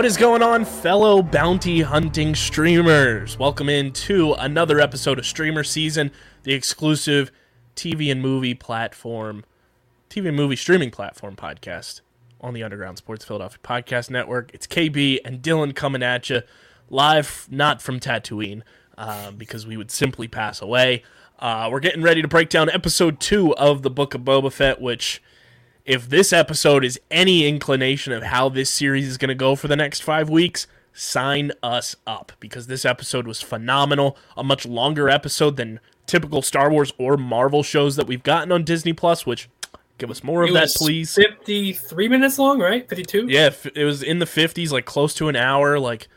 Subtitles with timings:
[0.00, 3.38] What is going on, fellow bounty hunting streamers?
[3.38, 6.10] Welcome into another episode of Streamer Season,
[6.42, 7.30] the exclusive
[7.76, 9.44] TV and movie platform,
[10.08, 12.00] TV and movie streaming platform podcast
[12.40, 14.50] on the Underground Sports Philadelphia Podcast Network.
[14.54, 16.40] It's KB and Dylan coming at you
[16.88, 18.62] live, not from Tatooine,
[18.96, 21.02] uh, because we would simply pass away.
[21.38, 24.80] Uh, we're getting ready to break down episode two of the Book of Boba Fett,
[24.80, 25.22] which
[25.84, 29.68] if this episode is any inclination of how this series is going to go for
[29.68, 34.16] the next five weeks, sign us up because this episode was phenomenal.
[34.36, 38.64] A much longer episode than typical Star Wars or Marvel shows that we've gotten on
[38.64, 39.48] Disney Plus, which
[39.98, 41.14] give us more of It that, please.
[41.14, 42.88] 53 minutes long, right?
[42.88, 43.26] 52?
[43.28, 45.78] Yeah, it was in the 50s, like close to an hour.
[45.78, 46.08] Like,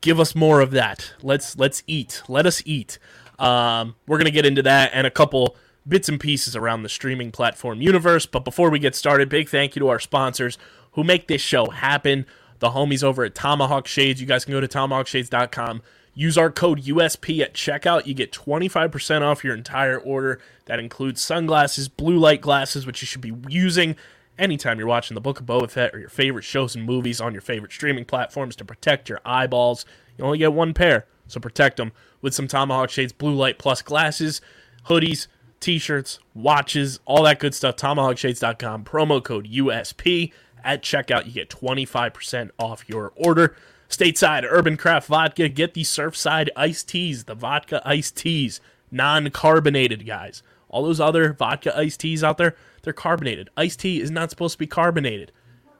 [0.00, 1.12] give us more of that.
[1.22, 2.22] Let's let's eat.
[2.28, 2.98] Let us eat.
[3.38, 5.56] Um, we're gonna get into that and a couple
[5.88, 8.26] bits and pieces around the streaming platform universe.
[8.26, 10.58] But before we get started, big thank you to our sponsors
[10.92, 12.26] who make this show happen.
[12.58, 14.20] The homies over at Tomahawk Shades.
[14.20, 15.82] You guys can go to tomahawkshades.com.
[16.14, 18.06] Use our code USP at checkout.
[18.06, 20.40] You get 25% off your entire order.
[20.64, 23.96] That includes sunglasses, blue light glasses, which you should be using
[24.38, 27.32] anytime you're watching the Book of Boba Fett or your favorite shows and movies on
[27.32, 29.84] your favorite streaming platforms to protect your eyeballs.
[30.16, 31.92] You only get one pair, so protect them
[32.22, 34.40] with some Tomahawk Shades Blue Light Plus glasses,
[34.86, 35.26] hoodies,
[35.66, 37.74] t-shirts, watches, all that good stuff.
[37.74, 38.84] TomahawkShades.com.
[38.84, 41.26] Promo code USP at checkout.
[41.26, 43.56] You get 25% off your order.
[43.88, 45.48] Stateside Urban Craft Vodka.
[45.48, 48.60] Get the Surfside iced teas, the vodka iced teas,
[48.92, 50.44] non-carbonated guys.
[50.68, 53.50] All those other vodka iced teas out there, they're carbonated.
[53.56, 55.32] Iced tea is not supposed to be carbonated.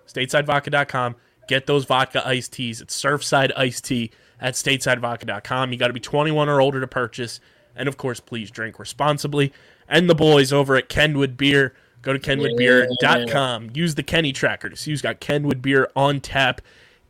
[0.08, 1.14] StatesideVodka.com.
[1.46, 2.80] Get those vodka iced teas.
[2.80, 4.10] It's Surfside iced tea
[4.40, 5.72] at StatesideVodka.com.
[5.72, 7.38] You got to be 21 or older to purchase.
[7.76, 9.52] And of course, please drink responsibly.
[9.88, 11.74] And the boys over at Kenwood Beer.
[12.02, 13.70] Go to kenwoodbeer.com.
[13.74, 16.60] Use the Kenny tracker to see who's got Kenwood Beer on tap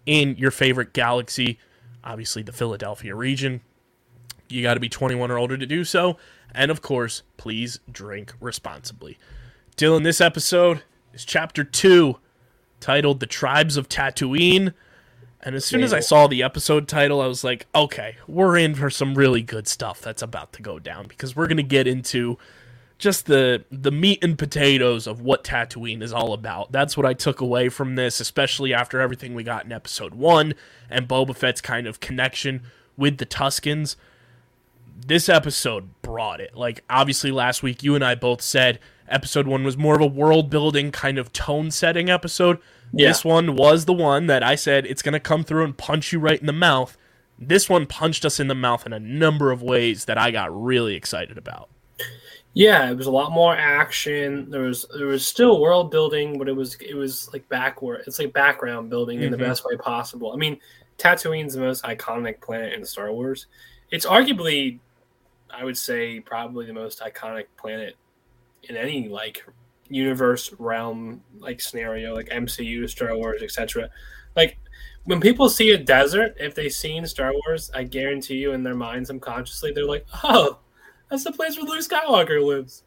[0.06, 1.59] in your favorite galaxy,
[2.03, 3.60] obviously the Philadelphia region.
[4.49, 6.16] You got to be 21 or older to do so.
[6.55, 9.19] And of course, please drink responsibly.
[9.76, 10.82] Dylan, this episode
[11.12, 12.19] is chapter two,
[12.81, 14.72] titled The Tribes of Tatooine.
[15.47, 18.75] And as soon as I saw the episode title, I was like, okay, we're in
[18.75, 21.87] for some really good stuff that's about to go down because we're going to get
[21.87, 22.37] into
[22.99, 26.73] just the the meat and potatoes of what Tatooine is all about.
[26.73, 30.53] That's what I took away from this, especially after everything we got in episode 1
[30.91, 32.62] and Boba Fett's kind of connection
[32.97, 33.95] with the Tuskens.
[35.06, 36.56] This episode brought it.
[36.56, 40.06] Like obviously last week you and I both said episode 1 was more of a
[40.06, 42.59] world building kind of tone setting episode.
[42.93, 43.09] Yeah.
[43.09, 46.13] This one was the one that I said it's going to come through and punch
[46.13, 46.97] you right in the mouth.
[47.39, 50.55] This one punched us in the mouth in a number of ways that I got
[50.59, 51.69] really excited about.
[52.55, 54.51] Yeah, it was a lot more action.
[54.51, 58.05] There was there was still world building, but it was it was like backward.
[58.07, 59.41] It's like background building in the Mhm.
[59.41, 60.33] best way possible.
[60.33, 60.59] I mean,
[60.97, 63.47] Tatooine's the most iconic planet in Star Wars.
[63.91, 64.79] It's arguably,
[65.51, 67.95] I would say, probably the most iconic planet
[68.63, 69.45] in any like
[69.89, 73.91] universe realm like scenario, like MCU, Star Wars, etc.
[74.35, 74.59] Like
[75.05, 78.75] when people see a desert, if they've seen Star Wars, I guarantee you in their
[78.75, 80.59] minds subconsciously they're like, oh,
[81.11, 82.83] that's the place where Luke Skywalker lives.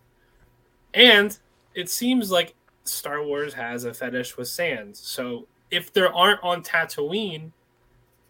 [0.94, 1.38] And
[1.74, 5.00] it seems like Star Wars has a fetish with sands.
[5.00, 7.52] So if there aren't on Tatooine,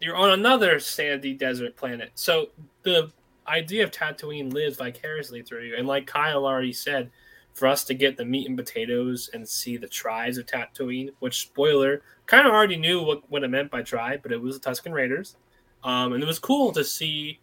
[0.00, 2.12] you're on another sandy desert planet.
[2.14, 2.50] So
[2.82, 3.10] the
[3.46, 5.76] idea of Tatooine lives vicariously through you.
[5.76, 7.10] And like Kyle already said,
[7.60, 11.42] for us to get the meat and potatoes and see the tribes of Tatooine, which
[11.42, 14.70] spoiler, kind of already knew what, what it meant by tribe, but it was the
[14.70, 15.36] Tusken Raiders.
[15.84, 17.38] Um, and it was cool to see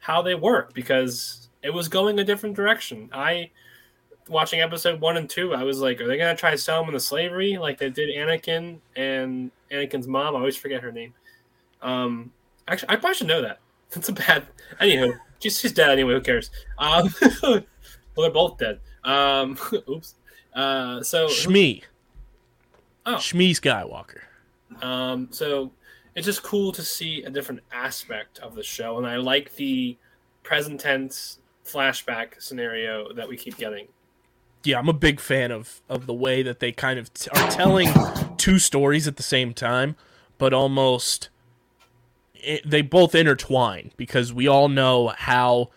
[0.00, 3.08] how they work because it was going a different direction.
[3.10, 3.50] I
[4.28, 6.88] watching episode one and two, I was like, are they gonna try to sell him
[6.88, 10.36] into slavery like they did Anakin and Anakin's mom?
[10.36, 11.14] I always forget her name.
[11.80, 12.32] Um,
[12.68, 13.60] actually, I probably should know that.
[13.92, 14.46] That's a bad.
[14.78, 16.12] Anywho, she's she's dead anyway.
[16.12, 16.50] Who cares?
[16.76, 17.08] Um,
[17.42, 17.62] well,
[18.14, 18.80] they're both dead.
[19.04, 19.58] Um,
[19.88, 20.14] oops.
[20.54, 21.82] Uh, so Shmi.
[23.06, 23.16] Oh.
[23.16, 24.22] Shmi Skywalker.
[24.82, 25.70] Um, so
[26.14, 29.96] it's just cool to see a different aspect of the show, and I like the
[30.42, 33.88] present tense flashback scenario that we keep getting.
[34.62, 37.50] Yeah, I'm a big fan of of the way that they kind of t- are
[37.50, 37.88] telling
[38.38, 39.96] two stories at the same time,
[40.38, 41.28] but almost
[42.34, 45.70] it, they both intertwine because we all know how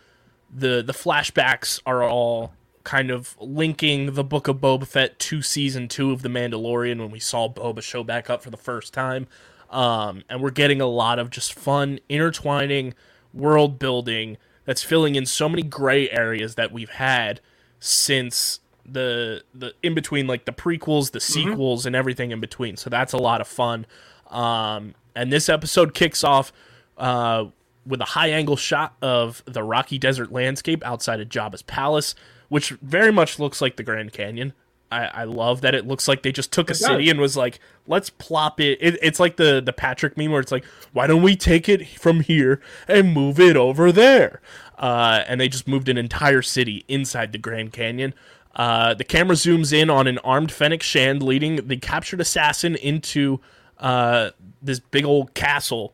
[0.54, 2.54] the the flashbacks are all
[2.88, 7.12] kind of linking the book of Boba Fett to season two of The Mandalorian when
[7.12, 9.28] we saw Boba show back up for the first time.
[9.70, 12.94] Um, and we're getting a lot of just fun intertwining
[13.34, 17.42] world building that's filling in so many gray areas that we've had
[17.82, 22.78] since the the in between like the prequels, the sequels, and everything in between.
[22.78, 23.86] So that's a lot of fun.
[24.32, 26.54] Um, And this episode kicks off
[26.98, 27.48] uh,
[27.86, 32.16] with a high angle shot of the rocky desert landscape outside of Jabba's palace,
[32.50, 34.54] which very much looks like the Grand Canyon.
[34.90, 37.36] I, I love that it looks like they just took a It city and was
[37.36, 38.78] like, let's plop it.
[38.82, 38.98] it.
[39.02, 40.64] It's like the the Patrick meme where it's like,
[40.94, 44.40] why don't we take it from here and move it over there?
[44.78, 48.14] Uh, and they just moved an entire city inside the Grand Canyon.
[48.56, 53.40] Uh, the camera zooms in on an armed Fennec Shand leading the captured assassin into
[53.80, 55.94] uh, this big old castle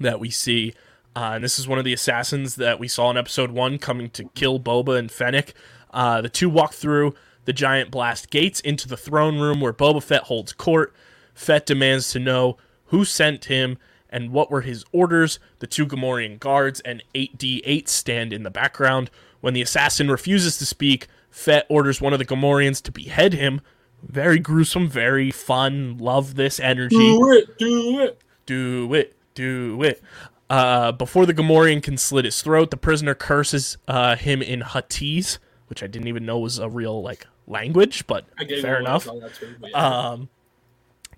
[0.00, 0.74] that we see.
[1.18, 4.08] Uh, and this is one of the assassins that we saw in episode one coming
[4.08, 5.52] to kill Boba and Fennec.
[5.90, 7.12] Uh, the two walk through
[7.44, 10.94] the giant blast gates into the throne room where Boba Fett holds court.
[11.34, 12.56] Fett demands to know
[12.86, 13.78] who sent him
[14.08, 15.40] and what were his orders.
[15.58, 19.10] The two Gamorrean guards and 8D8 stand in the background.
[19.40, 23.60] When the assassin refuses to speak, Fett orders one of the Gamorreans to behead him.
[24.04, 25.98] Very gruesome, very fun.
[25.98, 28.20] Love this energy Do it, do it.
[28.46, 30.00] do it, do it.
[30.50, 35.38] Uh, before the Gamorrean can slit his throat, the prisoner curses uh, him in Huttese,
[35.66, 38.26] which I didn't even know was a real like language, but
[38.60, 39.08] fair enough.
[39.08, 40.08] all too, but yeah.
[40.08, 40.28] Um,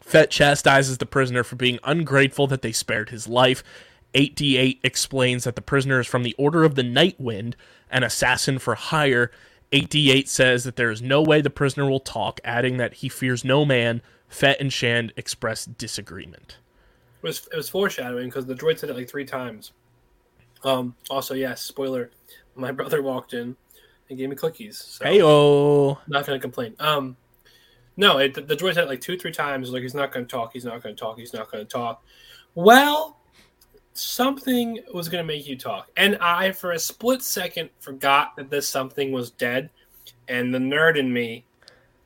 [0.01, 3.63] Fett chastises the prisoner for being ungrateful that they spared his life.
[4.15, 7.55] 8D8 explains that the prisoner is from the Order of the Night Wind,
[7.91, 9.31] an assassin for hire.
[9.73, 13.45] 8D8 says that there is no way the prisoner will talk, adding that he fears
[13.45, 14.03] no man.
[14.29, 16.59] Fett and Shand express disagreement.
[17.23, 19.73] It was it was foreshadowing because the droid said it like three times.
[20.65, 20.95] Um.
[21.09, 21.63] Also, yes.
[21.63, 22.11] Spoiler.
[22.57, 23.57] My brother walked in
[24.09, 24.77] and gave me cookies.
[24.77, 25.99] So Hey oh.
[26.09, 26.75] not gonna complain.
[26.79, 27.17] Um.
[27.97, 29.71] No, it, the, the droid said it like two, three times.
[29.71, 30.53] Like he's not gonna talk.
[30.53, 31.19] He's not gonna talk.
[31.19, 32.03] He's not gonna talk.
[32.55, 33.19] Well,
[33.93, 38.67] something was gonna make you talk, and I, for a split second, forgot that this
[38.67, 39.71] something was dead,
[40.29, 41.45] and the nerd in me,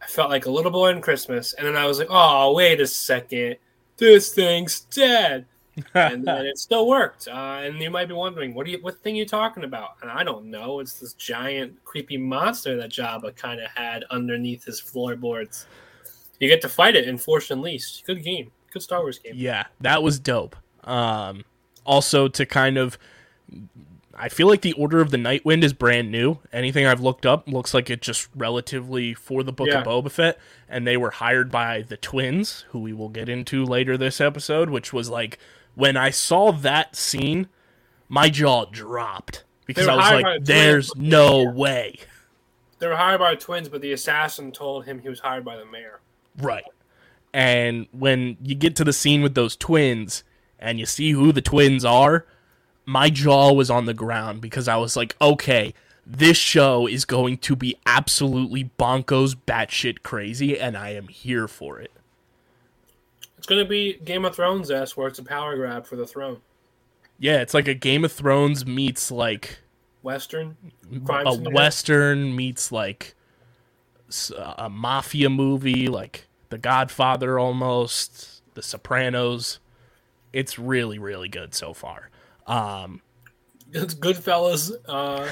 [0.03, 2.81] I felt like a little boy on Christmas, and then I was like, oh, wait
[2.81, 3.57] a second,
[3.97, 5.47] this thing's dead.
[5.95, 7.27] and then it still worked.
[7.27, 9.97] Uh, and you might be wondering, what are you, what thing you talking about?
[10.03, 10.79] And I don't know.
[10.81, 15.67] It's this giant, creepy monster that Jabba kind of had underneath his floorboards.
[16.39, 18.07] You get to fight it in Force Unleashed.
[18.07, 18.53] Good game.
[18.71, 19.33] Good Star Wars game.
[19.37, 20.57] Yeah, that was dope.
[20.85, 21.45] Um,
[21.85, 22.99] also, to kind of,
[24.17, 26.39] I feel like the Order of the Nightwind is brand new.
[26.53, 29.81] Anything I've looked up looks like it just relatively for the Book Yeah.
[29.81, 30.39] of Boba Fett,
[30.69, 34.71] and they were hired by the twins, who we will get into later this episode.
[34.71, 35.39] Which was like
[35.75, 37.49] when I saw that scene,
[38.09, 41.09] my jaw dropped because I was like, "There's twins.
[41.11, 41.99] no way."
[42.79, 45.57] They were hired by the twins, but the assassin told him he was hired by
[45.57, 46.01] the mayor.
[46.39, 46.65] Right.
[47.33, 50.23] And when you get to the scene with those twins
[50.59, 52.27] and you see who the twins are,
[52.87, 55.75] my jaw was on the ground because I was like, okay,
[56.07, 61.79] this show is going to be absolutely bonkos batshit crazy, and I am here for
[61.79, 61.91] it.
[63.39, 66.07] It's going to be Game of Thrones s where it's a power grab for the
[66.07, 66.39] throne.
[67.19, 69.59] Yeah, it's like a Game of Thrones meets like
[70.03, 70.57] Western
[71.05, 73.15] crime a western meets like
[74.37, 79.61] a mafia movie, like The Godfather almost, The Sopranos.
[80.33, 82.11] It's really, really good so far.
[82.47, 83.01] Um,
[83.73, 85.31] It's Goodfellas, uh,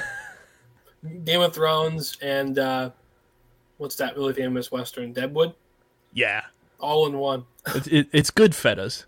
[1.25, 2.91] Game of Thrones, and uh,
[3.79, 5.13] what's that really famous Western?
[5.13, 5.55] Deadwood?
[6.15, 6.43] yeah,
[6.79, 7.45] All in one.
[7.75, 9.05] it, it, it's good fetas.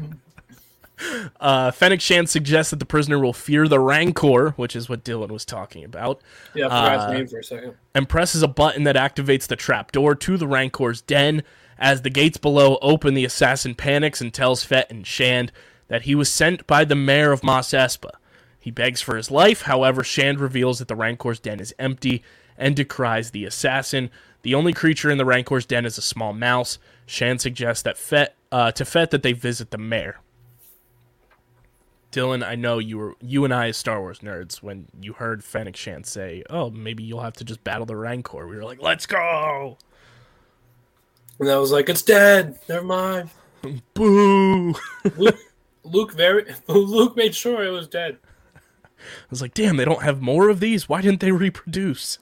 [1.41, 5.29] uh, Fennec Shan suggests that the prisoner will fear the Rancor, which is what Dylan
[5.31, 6.21] was talking about,
[6.55, 7.75] Yeah, I forgot Uh, his name for a second.
[7.95, 11.43] and presses a button that activates the trapdoor to the Rancor's den.
[11.79, 15.53] As the gates below open, the assassin panics and tells Fett and Shand
[15.89, 18.11] that he was sent by the mayor of Mos Espa.
[18.59, 22.23] He begs for his life, however, Shand reveals that the Rancor's den is empty
[22.59, 24.11] and decries the assassin.
[24.43, 26.79] The only creature in the Rancor's den is a small mouse.
[27.07, 30.19] Shand suggests that Fett, uh, to Fett that they visit the mayor.
[32.11, 35.45] Dylan, I know you were you and I as Star Wars nerds when you heard
[35.45, 38.81] Fennec Shand say, "Oh, maybe you'll have to just battle the Rancor." We were like,
[38.81, 39.77] "Let's go!"
[41.39, 42.59] And I was like, it's dead.
[42.69, 43.31] Never mind.
[43.95, 44.75] Boo!
[45.87, 48.19] Luke, very Luke made sure it was dead.
[48.99, 49.01] I
[49.31, 50.89] was like, "Damn, they don't have more of these.
[50.89, 52.19] Why didn't they reproduce?"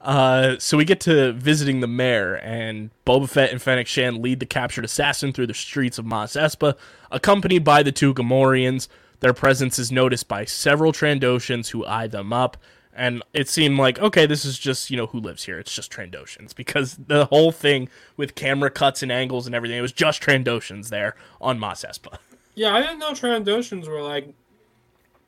[0.00, 4.40] Uh, so we get to visiting the mayor, and Boba Fett and Fennec Shan lead
[4.40, 6.74] the captured assassin through the streets of Mos Espa,
[7.10, 8.88] accompanied by the two Gamorreans.
[9.20, 12.56] Their presence is noticed by several Trandoshans who eye them up,
[12.92, 15.58] and it seemed like, okay, this is just, you know, who lives here.
[15.58, 19.82] It's just Trandoshans, because the whole thing with camera cuts and angles and everything, it
[19.82, 22.18] was just Trandoshans there on Mos Espa.
[22.54, 24.34] Yeah, I didn't know Trandoshans were like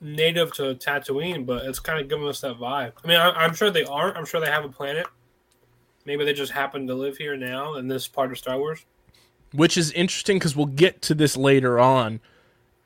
[0.00, 2.92] native to Tatooine, but it's kind of giving us that vibe.
[3.04, 4.16] I mean, I, I'm sure they aren't.
[4.16, 5.06] I'm sure they have a planet.
[6.04, 8.84] Maybe they just happen to live here now in this part of Star Wars.
[9.52, 12.20] which is interesting because we'll get to this later on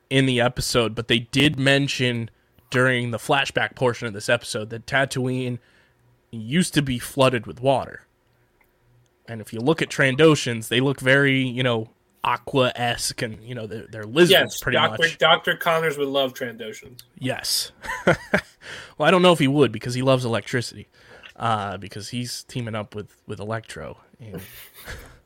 [0.09, 0.95] in the episode.
[0.95, 2.29] But they did mention
[2.69, 5.59] during the flashback portion of this episode that Tatooine
[6.31, 8.03] used to be flooded with water.
[9.27, 11.89] And if you look at Trandoshans, they look very, you know,
[12.23, 15.17] aqua esque, and you know they're, they're lizards Yes, pretty Doctor much.
[15.17, 17.03] Doctor Connors would love Trandoshans.
[17.17, 17.71] Yes.
[18.05, 18.17] well,
[18.99, 20.87] I don't know if he would because he loves electricity.
[21.35, 23.99] Uh, because he's teaming up with with Electro.
[24.19, 24.41] And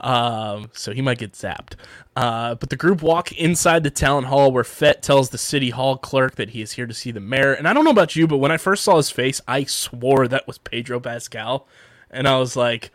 [0.00, 1.74] um, so he might get zapped.
[2.16, 5.96] Uh, but the group walk inside the town hall where Fett tells the city hall
[5.96, 7.52] clerk that he is here to see the mayor.
[7.52, 10.28] And I don't know about you, but when I first saw his face, I swore
[10.28, 11.66] that was Pedro Pascal,
[12.10, 12.90] and I was like.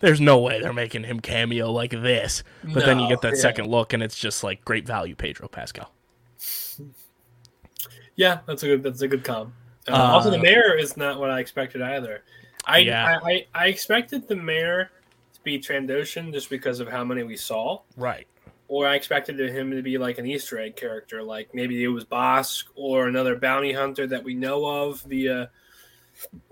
[0.00, 2.42] There's no way they're making him cameo like this.
[2.64, 3.42] But then you get that yeah.
[3.42, 5.92] second look, and it's just like great value, Pedro Pascal.
[8.16, 9.52] Yeah, that's a good that's a good com.
[9.88, 12.22] Uh, Uh, also, the mayor is not what I expected either.
[12.66, 13.18] I, Yeah.
[13.22, 14.90] I, I I expected the mayor
[15.44, 18.26] be Trandoshan just because of how many we saw, Right.
[18.68, 22.04] or I expected him to be like an Easter egg character, like maybe it was
[22.04, 25.50] Bossk or another bounty hunter that we know of via,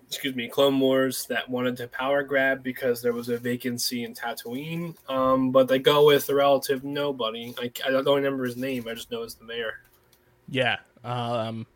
[0.07, 4.15] excuse me, Clone Wars that wanted to power grab because there was a vacancy in
[4.15, 4.95] Tatooine.
[5.09, 7.55] Um, but they go with the relative nobody.
[7.61, 8.87] I, I don't remember his name.
[8.89, 9.81] I just know it's the mayor.
[10.49, 10.77] Yeah.
[11.05, 11.67] Um,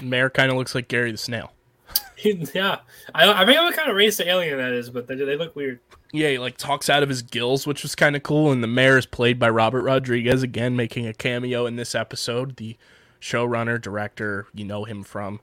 [0.00, 1.52] Mayor kind of looks like Gary the Snail.
[2.24, 2.78] yeah,
[3.14, 5.56] I, I forget what kind of race the alien that is, but they, they look
[5.56, 5.80] weird.
[6.12, 8.50] Yeah, he like talks out of his gills, which was kind of cool.
[8.50, 12.56] And the mayor is played by Robert Rodriguez again, making a cameo in this episode.
[12.56, 12.76] The
[13.20, 15.40] showrunner, director, you know him from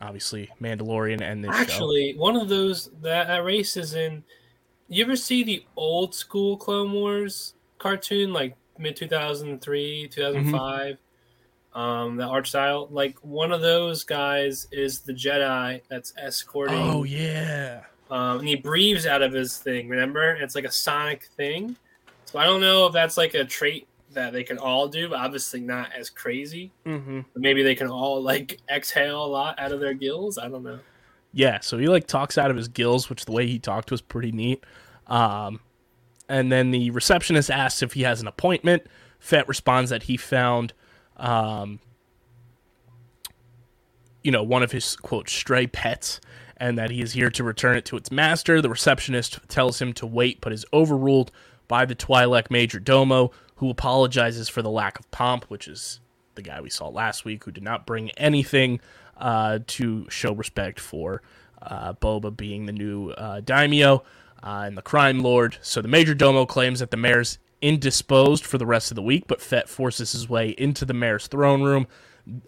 [0.00, 1.60] obviously Mandalorian and this show.
[1.60, 4.24] Actually, one of those that, that race is in.
[4.88, 10.22] You ever see the old school Clone Wars cartoon, like mid two thousand three, two
[10.22, 10.96] thousand five?
[11.74, 16.78] Um, the art style, like one of those guys is the Jedi that's escorting.
[16.78, 17.82] Oh yeah.
[18.10, 19.88] Um, and he breathes out of his thing.
[19.88, 21.76] Remember, it's like a sonic thing.
[22.24, 25.60] So I don't know if that's like a trait that they can all do, obviously
[25.60, 26.72] not as crazy.
[26.86, 27.20] Mm-hmm.
[27.36, 30.38] Maybe they can all like exhale a lot out of their gills.
[30.38, 30.80] I don't know.
[31.32, 34.00] Yeah, so he like talks out of his gills, which the way he talked was
[34.00, 34.64] pretty neat.
[35.06, 35.60] Um,
[36.28, 38.86] and then the receptionist asks if he has an appointment.
[39.18, 40.72] Fett responds that he found,
[41.16, 41.80] um,
[44.22, 46.20] you know, one of his quote stray pets,
[46.60, 48.60] and that he is here to return it to its master.
[48.60, 51.30] The receptionist tells him to wait, but is overruled
[51.68, 56.00] by the Twi'lek Major Domo, who apologizes for the lack of pomp, which is
[56.34, 58.80] the guy we saw last week, who did not bring anything
[59.16, 61.22] uh, to show respect for
[61.62, 64.02] uh, Boba being the new uh, daimyo
[64.42, 65.58] uh, and the crime lord.
[65.60, 69.24] So the major domo claims that the mayor's indisposed for the rest of the week,
[69.26, 71.86] but Fett forces his way into the mayor's throne room.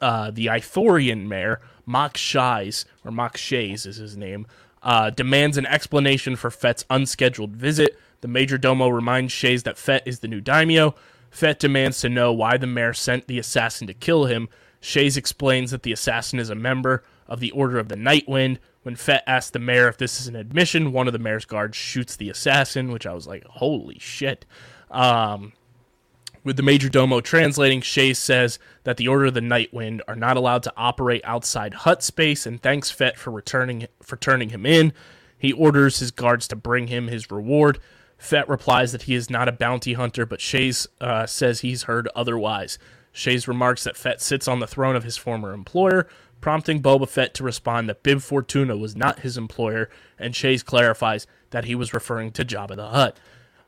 [0.00, 4.46] Uh, the Ithorian mayor, Mock Shies, or Mok Shaiz is his name,
[4.82, 7.98] uh, demands an explanation for Fett's unscheduled visit.
[8.20, 10.94] The major domo reminds Shaiz that Fett is the new daimyo.
[11.30, 14.48] Fett demands to know why the mayor sent the assassin to kill him.
[14.80, 18.58] Shaiz explains that the assassin is a member of the Order of the Night Wind.
[18.82, 21.76] When Fett asks the mayor if this is an admission, one of the mayor's guards
[21.76, 24.46] shoots the assassin, which I was like, holy shit.
[24.90, 25.52] Um,
[26.42, 30.16] with the major domo translating, Shaiz says that the Order of the Night Wind are
[30.16, 34.64] not allowed to operate outside Hutt space, and thanks Fett for returning for turning him
[34.64, 34.92] in.
[35.36, 37.78] He orders his guards to bring him his reward.
[38.18, 42.08] Fett replies that he is not a bounty hunter, but Shaiz uh, says he's heard
[42.14, 42.78] otherwise.
[43.14, 46.06] Shaiz remarks that Fett sits on the throne of his former employer,
[46.40, 51.26] prompting Boba Fett to respond that Bib Fortuna was not his employer, and Shaiz clarifies
[51.50, 53.18] that he was referring to Jabba the Hutt.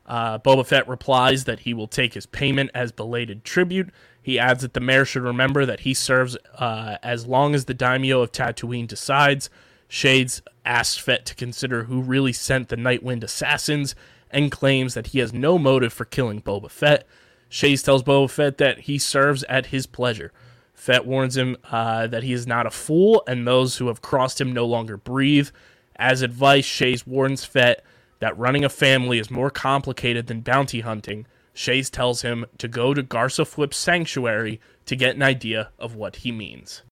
[0.05, 3.89] Uh, Boba Fett replies that he will take his payment as belated tribute.
[4.21, 7.73] He adds that the mayor should remember that he serves uh, as long as the
[7.73, 9.49] daimyo of Tatooine decides.
[9.89, 13.95] Shaiz asks Fett to consider who really sent the Nightwind assassins
[14.31, 17.05] and claims that he has no motive for killing Boba Fett.
[17.49, 20.31] Shaiz tells Boba Fett that he serves at his pleasure.
[20.73, 24.41] Fett warns him uh, that he is not a fool and those who have crossed
[24.41, 25.49] him no longer breathe.
[25.95, 27.85] As advice, Shaiz warns Fett
[28.23, 31.25] that running a family is more complicated than bounty hunting.
[31.53, 36.15] Shaiz tells him to go to Garsa Fwip's sanctuary to get an idea of what
[36.15, 36.83] he means.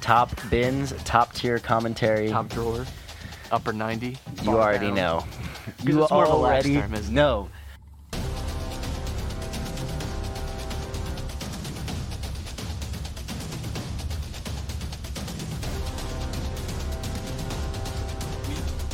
[0.00, 2.28] Top bins, top tier commentary.
[2.28, 2.84] top drawer,
[3.52, 4.16] upper 90.
[4.42, 4.94] you already down.
[4.96, 5.18] know.
[5.78, 7.48] 'Cause You it's more of a lax already term, know.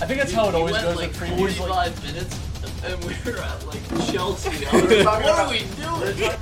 [0.08, 1.68] Think that's how it always went goes like with previews.
[1.68, 2.40] Like, minutes
[2.82, 4.66] and we were at like Chelsea.
[4.66, 6.32] I was like, what are we doing?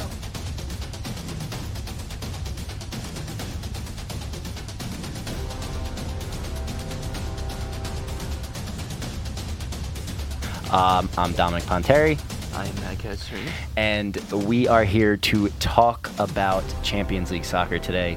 [10.70, 12.20] Um, I'm Dominic Ponteri,
[12.54, 13.37] I am Matt Ketzer.
[13.76, 18.16] and we are here to talk about Champions League soccer today.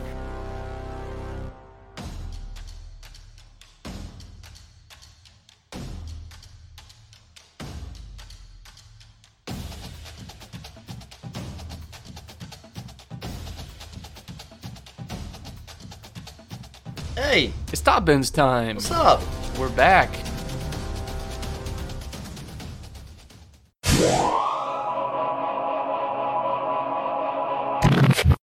[17.90, 18.76] Hey, It's Top Bins time.
[18.76, 19.24] what's up?
[19.58, 20.10] We're back.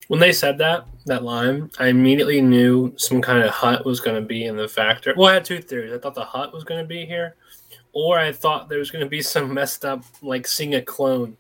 [0.08, 4.16] When they said that, that line, I immediately knew some kind of Hutt was going
[4.16, 5.14] to be in the factory.
[5.18, 5.92] Well, I had two theories.
[5.92, 7.36] I thought the Hutt was going to be here,
[7.92, 11.36] or I thought there was going to be some messed up, like seeing a clone,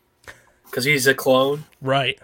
[0.65, 1.63] because he's a clone.
[1.81, 2.19] Right.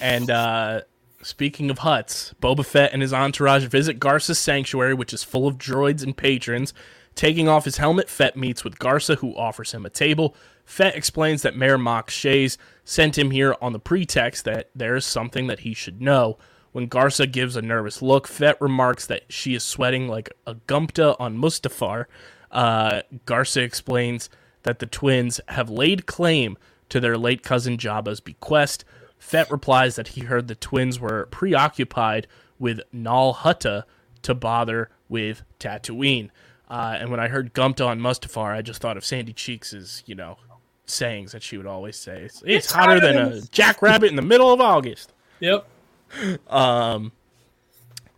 [0.00, 0.80] And uh,
[1.28, 5.58] speaking of Hutts, Boba Fett and his entourage visit Garsa's sanctuary, which is full of
[5.58, 6.72] droids and patrons.
[7.14, 10.34] Taking off his helmet, Fett meets with Garsa, who offers him a table.
[10.64, 15.04] Fett explains that Mayor Mok Shaiz sent him here on the pretext that there is
[15.04, 16.38] something that he should know.
[16.72, 21.16] When Garza gives a nervous look, Fett remarks that she is sweating like a Gumpta
[21.18, 22.06] on Mustafar.
[22.50, 24.30] Uh, Garsa explains
[24.62, 26.56] that the twins have laid claim
[26.88, 28.84] to their late cousin Jabba's bequest.
[29.18, 32.26] Fett replies that he heard the twins were preoccupied
[32.58, 33.84] with Nal Hutta
[34.22, 36.30] to bother with Tatooine.
[36.68, 40.14] Uh, and when I heard Gumpta on Mustafar, I just thought of Sandy Cheeks' you
[40.14, 40.38] know,
[40.86, 42.22] sayings that she would always say.
[42.22, 45.12] It's, it's hotter than a jackrabbit in the middle of August.
[45.40, 45.66] Yep.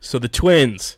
[0.01, 0.97] So the twins,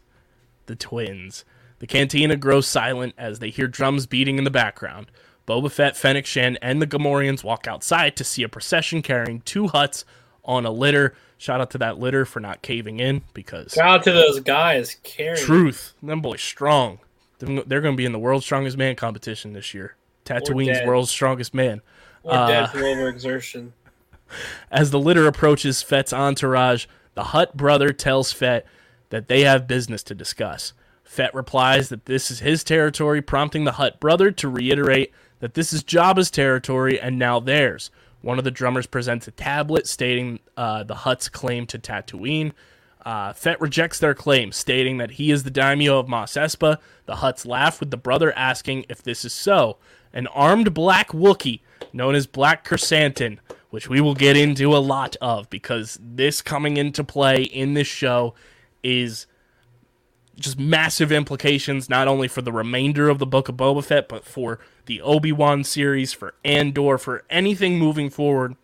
[0.67, 1.45] the twins.
[1.81, 5.11] The cantina grows silent as they hear drums beating in the background.
[5.47, 9.65] Boba Fett, Fennec Shen, and the Gamorreans walk outside to see a procession carrying two
[9.65, 10.05] Hutts
[10.45, 11.15] on a litter.
[11.37, 14.97] Shout out to that litter for not caving in because Shout out to those guys
[15.03, 15.45] carrying.
[15.45, 17.01] truth, them boys strong.
[17.41, 19.97] They're going to be in the world's strongest man competition this year.
[20.25, 21.83] Tatooine's world's strongest man.
[22.23, 23.73] Or dead uh, from overexertion.
[24.71, 28.65] As the litter approaches Fett's entourage, the Hutt brother tells Fett
[29.11, 30.73] that they have business to discuss.
[31.03, 35.73] Fett replies that this is his territory, prompting the Hutt brother to reiterate that this
[35.73, 37.91] is Jabba's territory and now theirs.
[38.21, 42.53] One of the drummers presents a tablet stating uh, the Hutt's claim to Tatooine.
[43.05, 46.79] Uh, Fett rejects their claim, stating that he is the daimyo of Mos Espa.
[47.07, 49.79] The Hutts laugh with the brother asking if this is so.
[50.13, 55.17] An armed black Wookiee, known as Black Chrysanthemum, which we will get into a lot
[55.21, 58.35] of because this coming into play in this show
[58.85, 59.27] is
[60.37, 64.25] just massive implications, not only for the remainder of the Book of Boba Fett, but
[64.25, 68.57] for the Obi Wan series, for Andor, for anything moving forward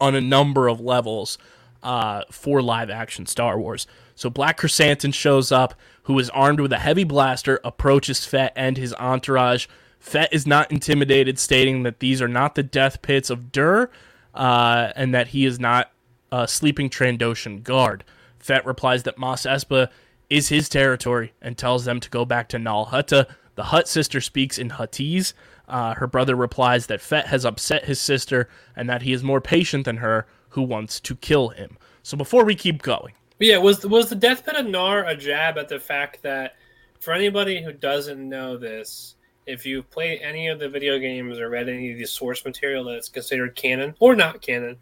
[0.00, 1.38] on a number of levels
[1.82, 3.86] uh, for live action Star Wars.
[4.14, 8.76] So Black Chrysanthemum shows up, who is armed with a heavy blaster, approaches Fett and
[8.76, 9.66] his entourage.
[9.98, 13.90] Fett is not intimidated, stating that these are not the death pits of Dur,
[14.34, 15.90] uh, and that he is not
[16.30, 18.04] a sleeping Trandoshan guard.
[18.38, 19.88] Fett replies that Mos Espa
[20.34, 23.26] is his territory and tells them to go back to Nal Hutta.
[23.54, 25.32] The Hutt sister speaks in Huttese.
[25.68, 29.40] Uh, her brother replies that Fett has upset his sister and that he is more
[29.40, 31.78] patient than her, who wants to kill him.
[32.02, 35.56] So before we keep going, yeah, was was the death pit of Nar a jab
[35.56, 36.56] at the fact that
[36.98, 39.14] for anybody who doesn't know this,
[39.46, 42.84] if you've played any of the video games or read any of the source material
[42.84, 44.78] that's considered canon or not canon,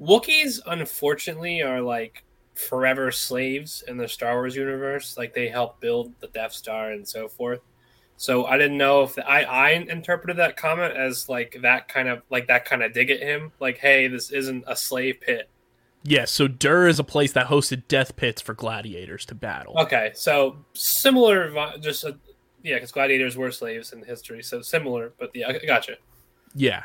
[0.00, 2.22] Wookiees unfortunately are like
[2.56, 5.16] forever slaves in the Star Wars universe.
[5.16, 7.60] Like they help build the Death Star and so forth.
[8.18, 12.08] So I didn't know if the, I I interpreted that comment as like that kind
[12.08, 15.50] of like that kind of dig at him, like hey, this isn't a slave pit.
[16.02, 19.76] yes, so Dur is a place that hosted death pits for gladiators to battle.
[19.78, 22.16] Okay, so similar, just a,
[22.62, 25.12] yeah, because gladiators were slaves in history, so similar.
[25.18, 25.96] But yeah, I gotcha.
[26.54, 26.84] Yeah.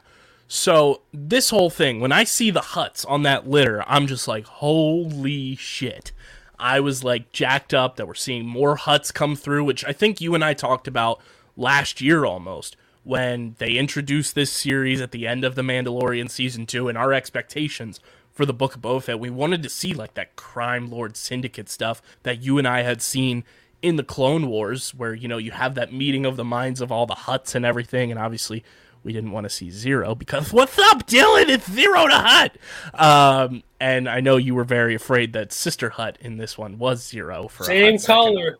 [0.54, 4.46] So this whole thing, when I see the Hutts on that litter, I'm just like,
[4.46, 6.12] holy shit.
[6.60, 10.20] I was like jacked up that we're seeing more Hutts come through, which I think
[10.20, 11.22] you and I talked about
[11.56, 16.66] last year almost when they introduced this series at the end of The Mandalorian season
[16.66, 18.02] two and our expectations
[18.34, 19.18] for the Book of Boba.
[19.18, 23.02] We wanted to see like that crime lord syndicate stuff that you and I had
[23.02, 23.46] seen
[23.82, 26.92] in the Clone Wars, where you know you have that meeting of the minds of
[26.92, 28.66] all the Hutts and everything, and obviously
[29.04, 31.50] we didn't want to see Ziro because what's up, Dylan?
[31.50, 32.58] It's Ziro the Hutt.
[32.94, 37.04] Um, and I know you were very afraid that Sister Hutt in this one was
[37.04, 38.60] Ziro for Same color,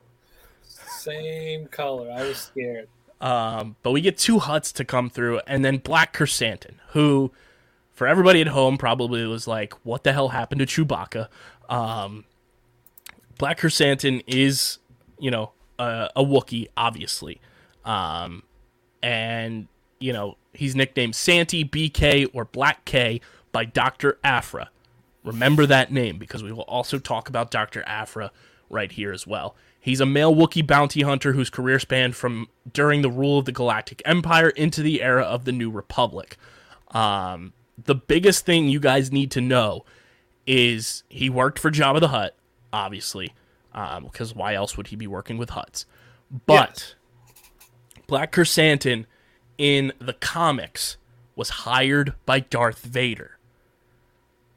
[0.64, 2.12] same color.
[2.12, 2.88] I was scared.
[3.20, 7.32] Um, but we get two Hutts to come through, and then Black Chrysanthemum, who,
[7.94, 11.28] for everybody at home, probably was like, "What the hell happened to Chewbacca?"
[11.70, 12.26] Um,
[13.38, 14.80] Black Chrysanthemum is,
[15.20, 17.40] you know, a, a Wookiee, obviously,
[17.86, 18.42] um,
[19.04, 19.68] and
[20.02, 24.70] you know he's nicknamed Santi BK or Black K by Doctor Aphra.
[25.24, 28.32] Remember that name because we will also talk about Doctor Aphra
[28.70, 29.56] right here as well.
[29.80, 33.52] He's a male Wookiee bounty hunter whose career spanned from during the rule of the
[33.52, 36.38] Galactic Empire into the era of the New Republic.
[36.90, 39.86] Um, the biggest thing you guys need to know
[40.46, 42.36] is he worked for Jabba the Hutt,
[42.72, 43.34] obviously,
[43.74, 45.86] um, because why else would he be working with Hutts?
[46.46, 46.96] But
[48.08, 49.06] Black Chrysanthemum
[49.58, 50.98] in the comics
[51.36, 53.38] was hired by Darth Vader.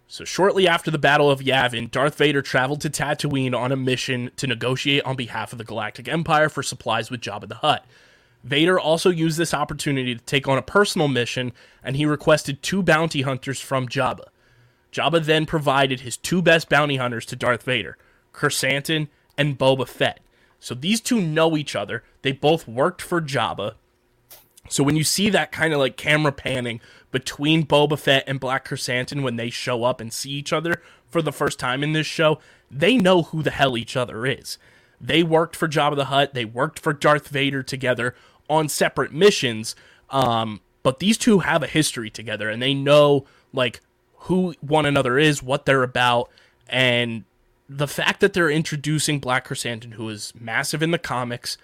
[0.06, 4.30] So shortly after the Battle of Yavin, Darth Vader traveled to Tatooine on a mission
[4.36, 7.84] to negotiate on behalf of the Galactic Empire for supplies with Jabba the Hutt.
[8.44, 11.52] Vader also used this opportunity to take on a personal mission,
[11.82, 14.26] and he requested two bounty hunters from Jabba.
[14.92, 17.96] Jabba then provided his two best bounty hunters to Darth Vader,
[18.32, 20.20] Chrysanthemum and Boba Fett.
[20.60, 22.04] So these two know each other.
[22.22, 23.74] They both worked for Jabba.
[24.68, 28.64] So when you see that kind of like camera panning between Boba Fett and Black
[28.64, 32.06] Chrysanthemum when they show up and see each other for the first time in this
[32.06, 32.38] show,
[32.70, 34.58] they know who the hell each other is.
[35.00, 36.34] They worked for Jabba the Hutt.
[36.34, 38.14] They worked for Darth Vader together
[38.48, 39.76] on separate missions.
[40.10, 43.80] Um, but these two have a history together, and they know like
[44.20, 46.30] who one another is, what they're about,
[46.68, 47.24] and
[47.68, 51.56] the fact that they're introducing Black Chrysanthemum, who is massive in the comics,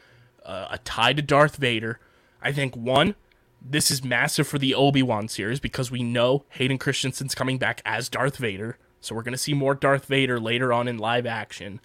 [0.45, 1.99] uh, a tie to Darth Vader.
[2.43, 3.15] I think one,
[3.61, 7.83] this is massive for the Obi Wan series because we know Hayden Christensen's coming back
[7.85, 11.81] as Darth Vader, so we're gonna see more Darth Vader later on in live action,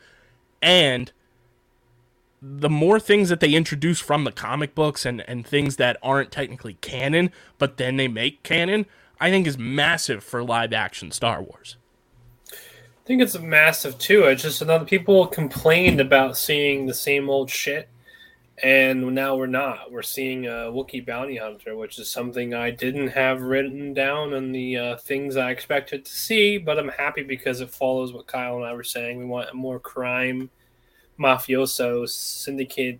[0.61, 1.11] and
[2.41, 6.31] the more things that they introduce from the comic books and, and things that aren't
[6.31, 8.85] technically canon, but then they make canon,
[9.19, 11.77] I think is massive for live action Star Wars.
[12.51, 14.23] I think it's massive too.
[14.23, 17.87] It's just another people complained about seeing the same old shit,
[18.63, 19.91] and now we're not.
[19.91, 24.51] We're seeing a Wookiee bounty hunter, which is something I didn't have written down in
[24.51, 26.57] the uh, things I expected to see.
[26.57, 29.19] But I'm happy because it follows what Kyle and I were saying.
[29.19, 30.49] We want a more crime,
[31.19, 32.99] mafioso, syndicate,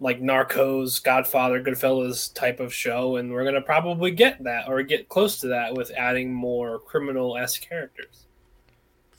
[0.00, 5.08] like Narcos, Godfather, Goodfellas type of show, and we're gonna probably get that or get
[5.08, 8.26] close to that with adding more criminal s characters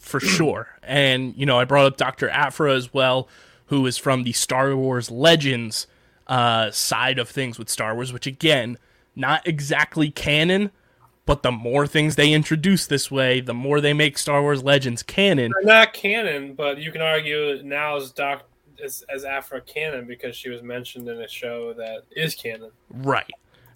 [0.03, 0.67] for sure.
[0.83, 3.29] And you know, I brought up Doctor Aphra as well,
[3.67, 5.87] who is from the Star Wars Legends
[6.27, 8.77] uh, side of things with Star Wars, which again,
[9.15, 10.71] not exactly canon,
[11.25, 15.03] but the more things they introduce this way, the more they make Star Wars Legends
[15.03, 15.51] canon.
[15.53, 18.43] They're not canon, but you can argue now as Doc
[18.83, 22.71] as, as Aphra canon because she was mentioned in a show that is canon.
[22.89, 23.29] Right.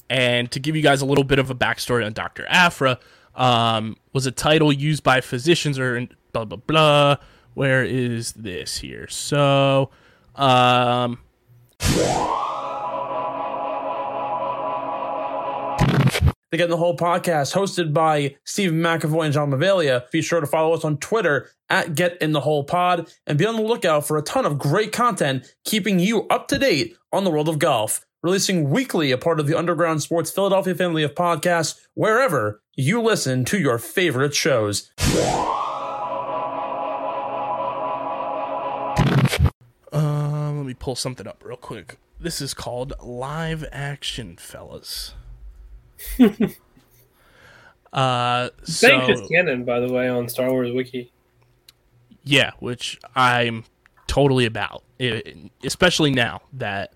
[0.10, 2.46] And to give you guys a little bit of a backstory on Dr.
[2.50, 3.00] Aphra,
[3.36, 7.18] um, was a title used by physicians or blah, blah, blah.
[7.58, 9.08] Where is this here?
[9.08, 9.90] So,
[10.36, 11.18] um,
[11.80, 11.88] The
[16.52, 20.08] Get in the Hole podcast, hosted by Stephen McAvoy and John Mavalia.
[20.12, 23.48] Be sure to follow us on Twitter at Get in the Hole Pod and be
[23.48, 27.24] on the lookout for a ton of great content keeping you up to date on
[27.24, 28.06] the world of golf.
[28.22, 33.46] Releasing weekly, a part of the Underground Sports Philadelphia family of podcasts, wherever you listen
[33.46, 34.92] to your favorite shows.
[40.68, 41.98] Me pull something up real quick.
[42.20, 45.14] This is called live action, fellas.
[47.94, 51.12] uh, so Thanks is canon, by the way, on Star Wars Wiki.
[52.24, 53.64] yeah, which I'm
[54.08, 56.94] totally about, I- especially now that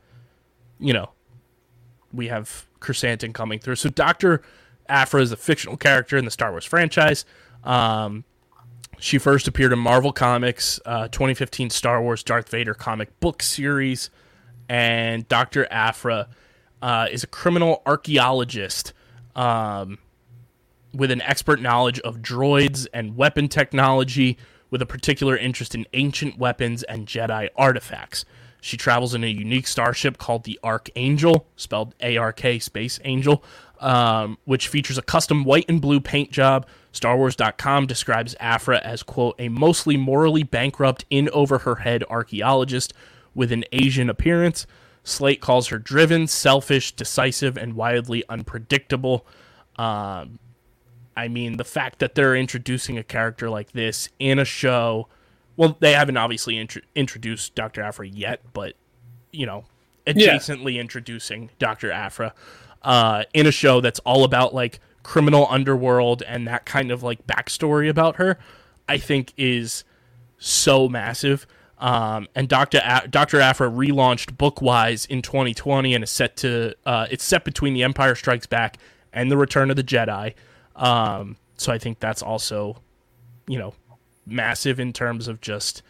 [0.79, 1.09] you know
[2.13, 3.75] we have Chrysanthemum coming through.
[3.75, 4.41] So Doctor
[4.89, 7.25] Aphra is a fictional character in the Star Wars franchise.
[7.63, 8.25] Um,
[9.01, 14.11] she first appeared in Marvel Comics, uh, 2015 Star Wars Darth Vader comic book series,
[14.69, 16.29] and Doctor Aphra
[16.83, 18.93] uh, is a criminal archaeologist
[19.35, 19.97] um,
[20.93, 24.37] with an expert knowledge of droids and weapon technology,
[24.69, 28.23] with a particular interest in ancient weapons and Jedi artifacts.
[28.61, 32.99] She travels in a unique starship called the Ark Angel, spelled A R K space
[33.03, 33.43] Angel,
[33.79, 36.67] um, which features a custom white and blue paint job.
[36.93, 42.93] StarWars.com describes Aphra as, quote, a mostly morally bankrupt, in over her head archaeologist
[43.33, 44.67] with an Asian appearance.
[45.03, 49.25] Slate calls her driven, selfish, decisive, and wildly unpredictable.
[49.77, 50.39] Um,
[51.15, 55.07] I mean, the fact that they're introducing a character like this in a show,
[55.55, 57.81] well, they haven't obviously intro- introduced Dr.
[57.81, 58.75] Aphra yet, but,
[59.31, 59.65] you know,
[60.05, 61.91] adjacently introducing Dr.
[61.91, 62.33] Aphra
[62.83, 67.25] uh, in a show that's all about like criminal underworld and that kind of like
[67.27, 68.37] backstory about her,
[68.87, 69.83] I think is
[70.37, 71.45] so massive.
[71.79, 72.79] Um, and Dr.
[72.83, 73.39] A- Dr.
[73.39, 78.15] Aphra relaunched Bookwise in 2020 and is set to uh, it's set between The Empire
[78.15, 78.77] Strikes Back
[79.13, 80.35] and The Return of the Jedi.
[80.75, 82.77] Um, so I think that's also,
[83.47, 83.73] you know,
[84.25, 85.81] massive in terms of just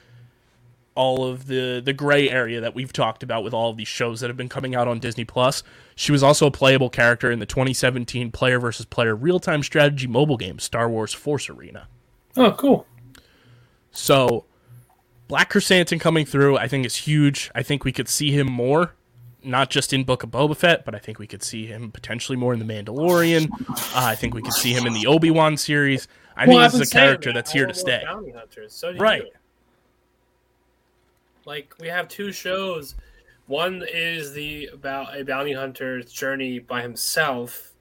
[0.95, 4.19] all of the the gray area that we've talked about with all of these shows
[4.19, 5.63] that have been coming out on Disney Plus.
[5.95, 10.37] She was also a playable character in the 2017 player versus player real-time strategy mobile
[10.37, 11.87] game Star Wars Force Arena.
[12.35, 12.85] Oh, cool.
[13.91, 14.45] So
[15.27, 17.51] Black Chrysanthemum coming through, I think is huge.
[17.55, 18.95] I think we could see him more,
[19.43, 22.37] not just in Book of Boba Fett, but I think we could see him potentially
[22.37, 23.49] more in The Mandalorian.
[23.69, 26.07] Uh, I think we could see him in the Obi Wan series.
[26.35, 27.35] I Well, think this is a character that.
[27.35, 28.03] that's here to stay.
[28.69, 29.23] So Right.
[29.23, 29.31] you.
[31.45, 32.95] Like we have two shows.
[33.47, 37.73] One is the about a bounty hunter's journey by himself,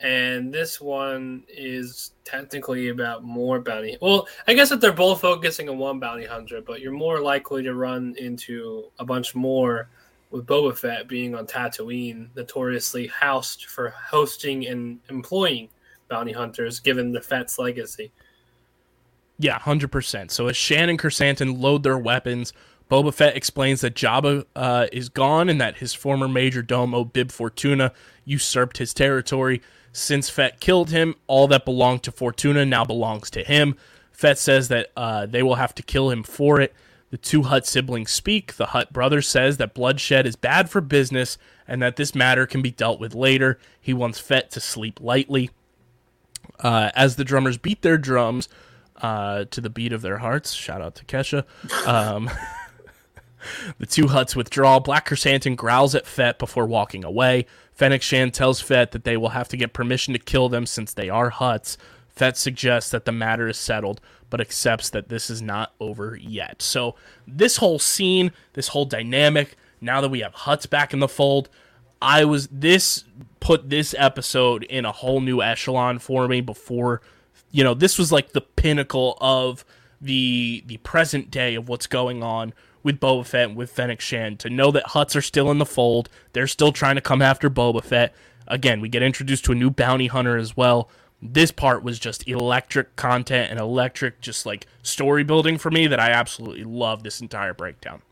[0.00, 3.98] and this one is technically about more bounty.
[4.00, 7.62] Well, I guess that they're both focusing on one bounty hunter, but you're more likely
[7.64, 9.88] to run into a bunch more
[10.30, 15.68] with Boba Fett being on Tatooine, notoriously housed for hosting and employing
[16.08, 18.10] bounty hunters, given the Fett's legacy.
[19.38, 20.30] Yeah, hundred percent.
[20.30, 22.52] So as Shan and Chrysanthemum load their weapons,
[22.90, 27.32] Boba Fett explains that Jabba uh, is gone and that his former major domo Bib
[27.32, 27.92] Fortuna
[28.24, 29.62] usurped his territory.
[29.92, 33.76] Since Fett killed him, all that belonged to Fortuna now belongs to him.
[34.12, 36.74] Fett says that uh, they will have to kill him for it.
[37.10, 38.54] The two Hutt siblings speak.
[38.54, 42.60] The Hutt brother says that bloodshed is bad for business and that this matter can
[42.60, 43.58] be dealt with later.
[43.80, 45.50] He wants Fett to sleep lightly.
[46.60, 48.48] Uh, as the drummers beat their drums
[48.96, 51.44] uh, to the beat of their hearts, shout out to Kesha.
[51.86, 52.30] Um,
[53.78, 54.78] the two Hutts withdraw.
[54.78, 57.46] Black Chrysanthemum growls at Fett before walking away.
[57.72, 60.92] Fennec Shan tells Fett that they will have to get permission to kill them since
[60.92, 61.76] they are Hutts.
[62.08, 66.62] Fett suggests that the matter is settled, but accepts that this is not over yet.
[66.62, 66.94] So,
[67.26, 71.48] this whole scene, this whole dynamic, now that we have Hutts back in the fold,
[72.00, 73.04] I was this
[73.40, 77.00] put this episode in a whole new echelon for me before
[77.50, 79.64] you know this was like the pinnacle of
[80.00, 82.52] the the present day of what's going on
[82.84, 85.66] with Boba Fett and with Fennec Shan to know that Hutts are still in the
[85.66, 86.08] fold.
[86.32, 88.14] They're still trying to come after Boba Fett.
[88.46, 90.88] Again we get introduced to a new bounty hunter as well.
[91.20, 95.98] This part was just electric content and electric just like story building for me that
[95.98, 98.02] I absolutely love this entire breakdown.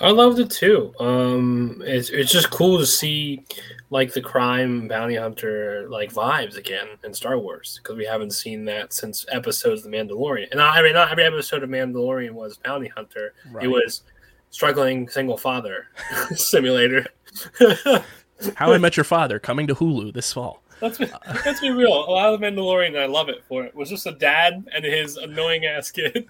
[0.00, 0.92] I loved it too.
[0.98, 3.44] Um, it's it's just cool to see
[3.92, 8.64] like the crime bounty hunter like vibes again in Star Wars because we haven't seen
[8.64, 10.50] that since episodes of The Mandalorian.
[10.50, 13.34] And I mean, not every episode of Mandalorian was bounty hunter.
[13.50, 13.64] Right.
[13.64, 14.02] It was
[14.50, 15.88] struggling single father
[16.34, 17.06] simulator.
[18.56, 21.06] How I Met Your Father coming to Hulu this fall let's be,
[21.46, 21.92] let's be real.
[21.92, 24.84] A lot of The Mandalorian, I love it for it, was just a dad and
[24.84, 26.28] his annoying ass kid.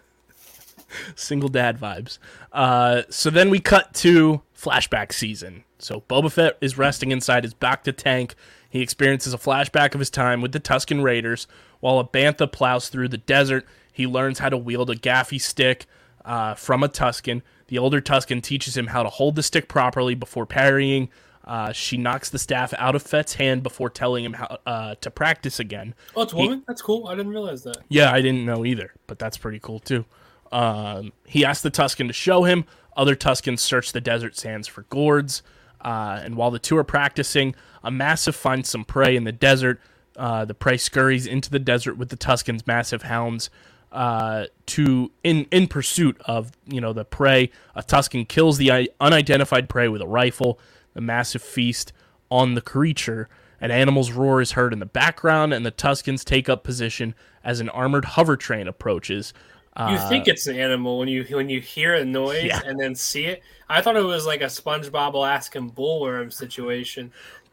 [1.16, 2.18] single dad vibes.
[2.52, 5.64] Uh, so then we cut to flashback season.
[5.78, 8.34] So Boba Fett is resting inside his Bacta tank.
[8.70, 11.46] He experiences a flashback of his time with the Tusken Raiders.
[11.80, 15.86] While a Bantha plows through the desert, he learns how to wield a gaffi stick
[16.24, 17.42] uh, from a Tusken.
[17.66, 21.08] The older Tusken teaches him how to hold the stick properly before parrying.
[21.44, 25.10] Uh, she knocks the staff out of Fett's hand before telling him how uh, to
[25.10, 25.94] practice again.
[26.14, 26.62] Oh, it's a woman.
[26.68, 27.08] That's cool.
[27.08, 27.78] I didn't realize that.
[27.88, 30.04] Yeah, I didn't know either, but that's pretty cool too.
[30.52, 32.64] Um, he asked the Tusken to show him.
[32.96, 35.42] Other Tuskens search the desert sands for gourds.
[35.80, 39.80] Uh, and while the two are practicing, a massive finds some prey in the desert.
[40.16, 43.50] Uh, the prey scurries into the desert with the Tusken's massive hounds
[43.92, 47.50] uh, to in in pursuit of you know the prey.
[47.74, 50.58] A Tusken kills the unidentified prey with a rifle.
[50.94, 51.92] The massive feast
[52.30, 53.28] on the creature.
[53.60, 57.60] An animal's roar is heard in the background, and the Tuskens take up position as
[57.60, 59.32] an armored hover train approaches.
[59.78, 62.60] You uh, think it's an animal when you when you hear a noise Yeah.
[62.66, 63.42] and then see it.
[63.70, 67.10] I thought it was like a SpongeBob Alaskan bullworm situation.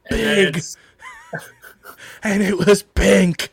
[0.09, 0.61] And Big.
[2.23, 3.49] and it was pink.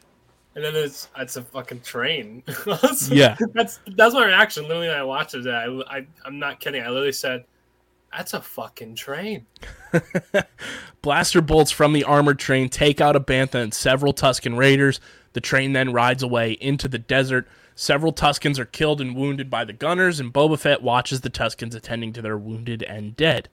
[0.56, 2.42] and then it's it's a fucking train.
[3.08, 3.36] Yeah.
[3.54, 4.64] that's that's my reaction.
[4.64, 5.46] Literally, when I watched it.
[5.46, 6.82] I, I I'm not kidding.
[6.82, 7.44] I literally said,
[8.10, 9.46] "That's a fucking train."
[11.02, 15.00] Blaster bolts from the armored train take out a Bantha and several Tusken Raiders.
[15.34, 17.46] The train then rides away into the desert.
[17.78, 21.74] Several Tuskens are killed and wounded by the gunners, and Boba Fett watches the Tuskens
[21.74, 23.50] attending to their wounded and dead.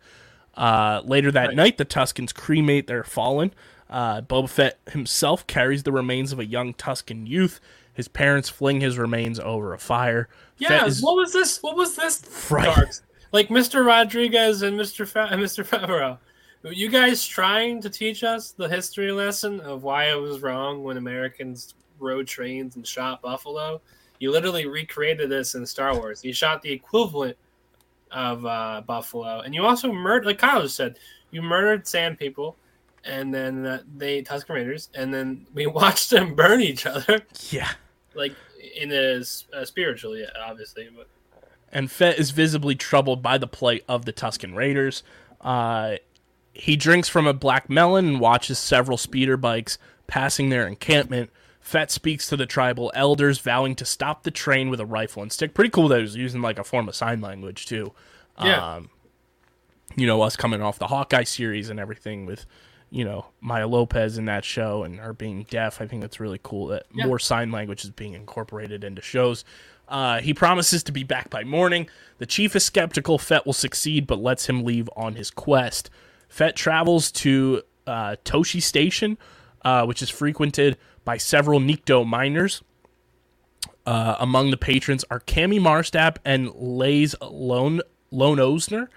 [0.56, 3.54] Uh, later that night, the Tuskens cremate their fallen.
[3.90, 7.60] Uh, Boba Fett himself carries the remains of a young Tusken youth.
[7.94, 10.30] His parents fling his remains over a fire.
[10.58, 10.86] Yeah.
[10.86, 11.62] Is- what was this?
[11.62, 12.50] What was this?
[12.50, 13.02] Right.
[13.34, 13.86] Like Mr.
[13.86, 15.06] Rodriguez and Mr.
[15.06, 15.68] Fa- and Mr.
[15.68, 16.18] Favreau.
[16.64, 20.96] You guys trying to teach us the history lesson of why it was wrong when
[20.96, 23.82] Americans rode trains and shot buffalo?
[24.24, 26.24] You literally recreated this in Star Wars.
[26.24, 27.36] You shot the equivalent
[28.10, 30.98] of uh, buffalo, and you also murdered, like Kyle just said,
[31.32, 32.56] you murdered sand people,
[33.04, 37.70] and then uh, they Tusken Raiders, and then we watched them burn each other, Yeah.
[38.16, 38.32] like
[38.80, 39.22] in a,
[39.54, 40.88] uh, spiritually, obviously.
[40.96, 41.10] But
[41.74, 45.04] and Fett is visibly troubled by the plight of the Tusken Raiders.
[45.42, 45.98] Uh,
[46.54, 51.30] he drinks from a black melon and watches several speeder bikes passing their encampment.
[51.64, 55.32] Fett speaks to the tribal elders, vowing to stop the train with a rifle and
[55.32, 55.54] stick.
[55.54, 57.94] Pretty cool that he was using like a form of sign language too.
[58.44, 58.76] Yeah.
[58.76, 58.90] Um,
[59.96, 62.46] you know, us coming off the Hawkeye series and everything with,
[62.90, 65.80] you know, Maya Lopez in that show and her being deaf.
[65.80, 67.06] I think that's really cool that Yeah.
[67.06, 69.46] more sign language is being incorporated into shows.
[69.88, 71.88] Uh, he promises to be back by morning.
[72.18, 75.90] The chief is skeptical Fett will succeed, but lets him leave on his quest.
[76.28, 79.18] Fett travels to uh, Tosche Station,
[79.64, 82.62] uh, which is frequented by several Nikto miners.
[83.86, 87.82] Uh, among the patrons are Camie Marstrap and Laze Lone
[88.14, 88.88] Loneozner,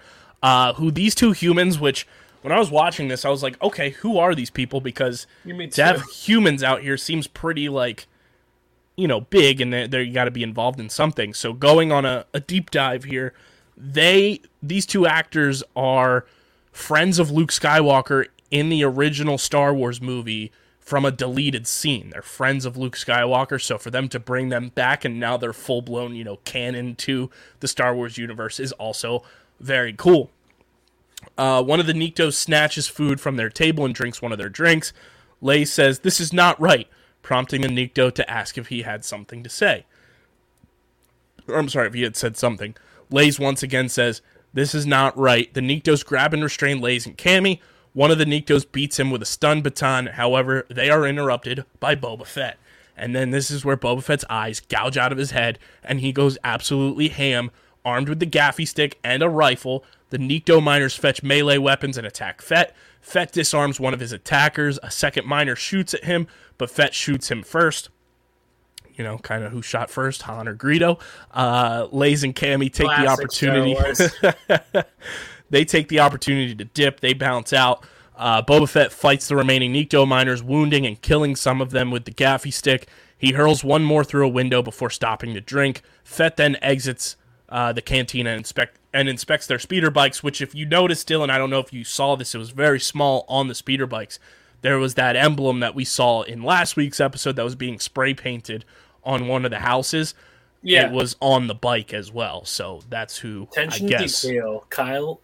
[0.41, 2.07] uh, who these two humans, which
[2.41, 4.79] when I was watching this, I was like, okay, who are these people?
[4.79, 5.27] Because
[5.71, 8.07] to have humans out here seems pretty like,
[8.95, 11.33] you know, big, and they they got to be involved in something.
[11.33, 13.33] So going on a, a deep dive here,
[13.75, 16.25] they these two actors are
[16.71, 22.11] friends of Luke Skywalker in the original Star Wars movie from a deleted scene.
[22.11, 25.51] They're friends of Luke Skywalker, so for them to bring them back and now they're
[25.51, 27.29] full blown, you know, canon to
[27.59, 29.23] the Star Wars universe is also
[29.59, 30.31] very cool.
[31.37, 34.49] Uh, one of the Niktos snatches food from their table and drinks one of their
[34.49, 34.93] drinks.
[35.41, 36.87] Lay says, This is not right,
[37.21, 39.85] prompting the Nikto to ask if he had something to say.
[41.47, 42.75] Or, I'm sorry, if he had said something.
[43.09, 44.21] Laze once again says,
[44.53, 45.53] This is not right.
[45.53, 47.59] The Niktos grab and restrain Laze and Camie.
[47.97, 50.05] One of the Niktos beats him with a stun baton.
[50.05, 52.59] However, they are interrupted by Boba Fett.
[52.95, 56.11] And then this is where Boba Fett's eyes gouge out of his head, and he
[56.11, 57.49] goes absolutely ham,
[57.83, 59.83] armed with the gaffi stick and a rifle.
[60.11, 62.75] The Nikto miners fetch melee weapons and attack Fett.
[63.01, 64.77] Fett disarms one of his attackers.
[64.83, 66.27] A second miner shoots at him,
[66.59, 67.89] but Fett shoots him first
[68.95, 70.99] you know, kind of who shot first, Han or Greedo.
[71.31, 73.75] Uh, Laze and Camie take the Classic Star opportunity.
[75.47, 75.51] Wars.
[75.51, 76.99] they take the opportunity to dip.
[76.99, 77.85] They bounce out.
[78.15, 82.05] Uh, Boba Fett fights the remaining Nikto miners, wounding and killing some of them with
[82.05, 82.87] the gaffi stick.
[83.17, 85.81] He hurls one more through a window before stopping to drink.
[86.03, 87.15] Fett then exits
[87.49, 90.23] uh, the cantina and inspect and inspects their speeder bikes.
[90.23, 92.79] Which, if you noticed, Dylan, I don't know if you saw this, it was very
[92.79, 94.19] small on the speeder bikes.
[94.61, 98.13] There was that emblem that we saw in last week's episode that was being spray
[98.15, 98.65] painted
[99.03, 100.15] on one of the houses.
[100.63, 100.87] Yeah.
[100.87, 102.43] It was on the bike as well.
[102.43, 104.21] So that's who Attention I guess.
[104.23, 104.65] detail.
[104.69, 105.21] Kyle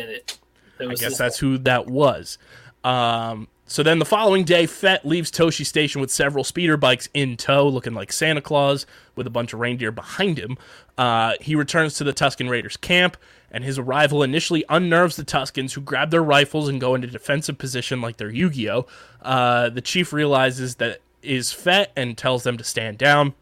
[0.00, 0.38] Bennett.
[0.80, 2.38] I guess that's who that was.
[2.84, 7.36] Um, so then the following day, Fett leaves Tosche Station with several speeder bikes in
[7.36, 8.84] tow, looking like Santa Claus
[9.14, 10.58] with a bunch of reindeer behind him.
[10.98, 13.16] Uh, he returns to the Tusken Raiders camp,
[13.52, 17.58] and his arrival initially unnerves the Tuskens, who grab their rifles and go into defensive
[17.58, 18.86] position like they're Yu Gi Oh!
[19.22, 23.34] Uh, the chief realizes that is Fett and tells them to stand down.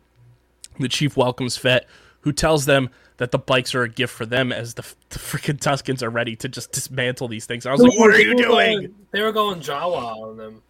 [0.78, 1.86] The chief welcomes Fett,
[2.20, 5.58] who tells them that the bikes are a gift for them as the, the freaking
[5.58, 7.66] Tuskens are ready to just dismantle these things.
[7.66, 8.46] I was like, what are you doing?
[8.80, 10.62] going- They were going Jawa on them.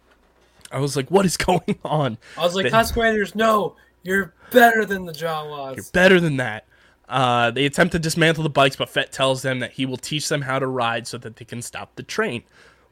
[0.71, 2.17] I was like, what is going on?
[2.37, 5.75] I was like, They- Tusk Raiders, no, you're better than the Jawas.
[5.77, 6.65] You're better than that.
[7.07, 10.29] Uh, they attempt to dismantle the bikes, but Fett tells them that he will teach
[10.29, 12.43] them how to ride so that they can stop the train.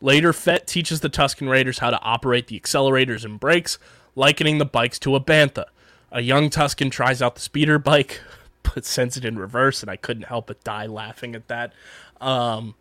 [0.02, 3.78] Later, Fett teaches the Tusken Raiders how to operate the accelerators and brakes,
[4.16, 5.66] likening the bikes to a bantha.
[6.12, 8.20] A young Tusken tries out the speeder bike,
[8.74, 11.74] but sends it in reverse, and I couldn't help but die laughing at that.
[12.22, 12.76] Um,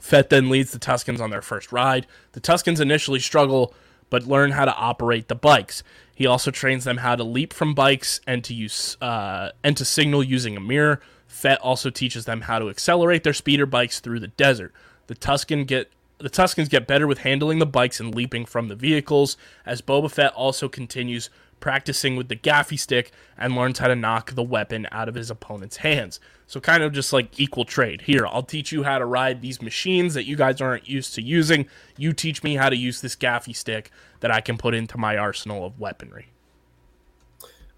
[0.00, 2.06] Fett then leads the Tuskens on their first ride.
[2.32, 3.74] The Tuskens initially struggle,
[4.10, 5.82] but learn how to operate the bikes.
[6.14, 9.84] He also trains them how to leap from bikes and to use uh, and to
[9.84, 11.00] signal using a mirror.
[11.26, 14.72] Fett also teaches them how to accelerate their speeder bikes through the desert.
[15.06, 18.76] The Tusken get the Tuskens get better with handling the bikes and leaping from the
[18.76, 19.36] vehicles,
[19.66, 21.30] as Boba Fett also continues
[21.62, 25.30] practicing with the gaffi stick and learns how to knock the weapon out of his
[25.30, 26.20] opponent's hands.
[26.46, 28.02] So kind of just like equal trade.
[28.02, 31.22] Here, I'll teach you how to ride these machines that you guys aren't used to
[31.22, 31.66] using.
[31.96, 33.90] You teach me how to use this gaffi stick
[34.20, 36.26] that I can put into my arsenal of weaponry.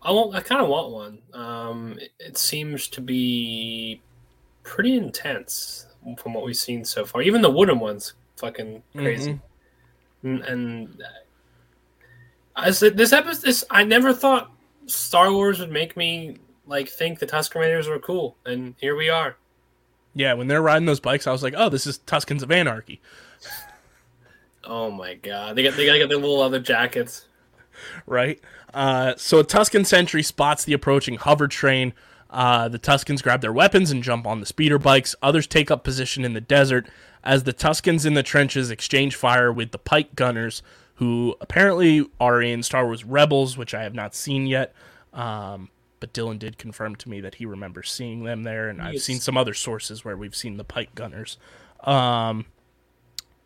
[0.02, 0.34] I want.
[0.34, 1.18] I kind of want one.
[1.32, 4.02] Um, it, it seems to be
[4.62, 5.86] pretty intense
[6.18, 7.22] from what we've seen so far.
[7.22, 9.40] Even the wooden ones, fucking crazy.
[10.22, 11.23] And, and uh,
[12.56, 13.42] I said this episode.
[13.44, 14.50] This I never thought
[14.86, 19.08] Star Wars would make me like think the Tusken Raiders were cool, and here we
[19.08, 19.36] are.
[20.14, 23.00] Yeah, when they're riding those bikes, I was like, oh, this is Tuskens of Anarchy,
[24.64, 27.26] Oh my god, they got they gotta get their little other jackets.
[28.06, 28.40] right?
[28.72, 31.92] Uh, so a Tusken sentry spots the approaching hover train.
[32.30, 35.14] Uh, the Tuskens grab their weapons and jump on the speeder bikes.
[35.22, 36.86] Others take up position in the desert
[37.22, 40.62] as the Tuskens in the trenches exchange fire with the pike gunners,
[40.96, 44.72] who apparently are in Star Wars Rebels, which I have not seen yet.
[45.12, 45.70] Um,
[46.00, 49.04] but Dylan did confirm to me that he remembers seeing them there, and I've Yes.
[49.04, 51.38] seen some other sources where we've seen the pike gunners.
[51.82, 52.46] Um,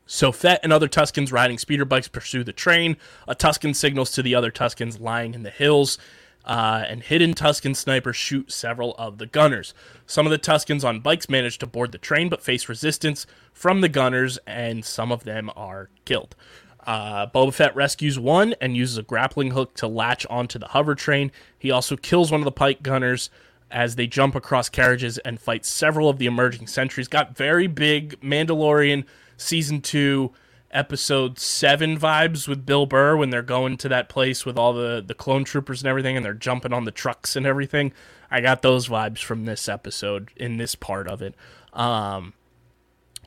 [0.07, 2.97] so Fett and other Tuskens riding speeder bikes pursue the train.
[3.29, 5.99] A Tusken signals to the other Tuskens lying in the hills,
[6.47, 9.75] uh, and hidden Tusken snipers shoot several of the gunners.
[10.07, 13.83] Some of the Tuskens on bikes manage to board the train, but face resistance from
[13.83, 16.35] the gunners, and some of them are killed.
[16.87, 20.95] Uh, Boba Fett rescues one and uses a grappling hook to latch onto the hover
[20.95, 21.31] train.
[21.59, 23.31] He also kills one of the pike gunners
[23.71, 27.09] as they jump across carriages and fight several of the emerging sentries.
[27.09, 29.05] Got very big Mandalorian
[29.37, 30.33] season two,
[30.71, 35.03] episode seven vibes with Bill Burr when they're going to that place with all the
[35.07, 37.93] the clone troopers and everything, and they're jumping on the trucks and everything.
[38.31, 41.35] I got those vibes from this episode in this part of it.
[41.73, 42.35] Um,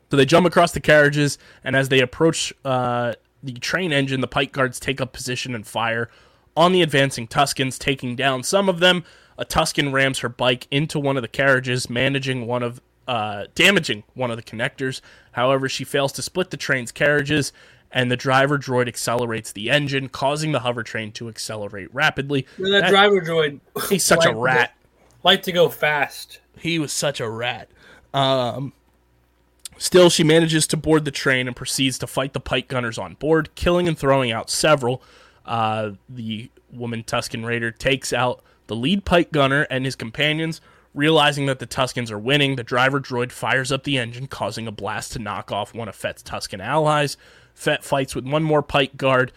[0.10, 3.14] so they jump across the carriages, and as they approach uh,
[3.44, 6.10] the train engine, the pike guards take up position and fire
[6.56, 9.04] on the advancing Tuskens, taking down some of them.
[9.38, 14.04] A Tusken rams her bike into one of the carriages, managing one of uh, damaging
[14.14, 15.02] one of the connectors.
[15.32, 17.52] However, she fails to split the train's carriages,
[17.92, 22.46] and the driver droid accelerates the engine, causing the hover train to accelerate rapidly.
[22.60, 24.76] that, That- driver droid He's such a rat.
[25.24, 26.40] like to go fast.
[26.60, 27.70] He was such a rat.
[28.14, 28.74] Um,
[29.82, 33.16] still, she manages to board the train and proceeds to fight the pike gunners on
[33.16, 35.02] board, killing and throwing out several.
[35.46, 40.62] Uh, the woman Tusken Raider takes out the lead pike gunner and his companions.
[40.94, 44.72] Realizing that the Tuskens are winning, the driver droid fires up the engine, causing a
[44.74, 47.16] blast to knock off one of Fett's Tusken allies.
[47.54, 49.32] Fett fights with one more pike guard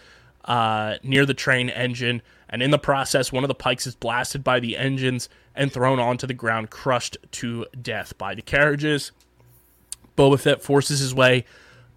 [0.45, 4.43] uh, near the train engine, and in the process, one of the pikes is blasted
[4.43, 9.13] by the engines and thrown onto the ground, crushed to death by the carriages.
[10.17, 11.45] Boba Fett forces his way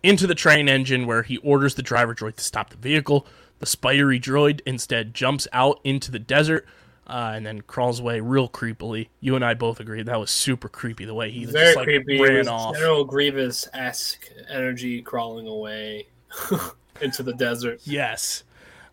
[0.04, 3.28] into the train engine where he orders the driver droid to stop the vehicle.
[3.60, 6.66] The spidery droid instead jumps out into the desert
[7.08, 9.08] uh, and then crawls away real creepily.
[9.20, 11.86] You and I both agree that was super creepy the way he Very just like
[11.86, 12.22] creepy.
[12.22, 12.76] Ran off.
[12.76, 16.08] General Grievous esque energy crawling away
[17.02, 17.82] into the desert.
[17.86, 18.44] Yes.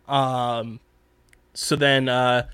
[0.07, 0.79] Um,
[1.53, 2.47] so then, uh,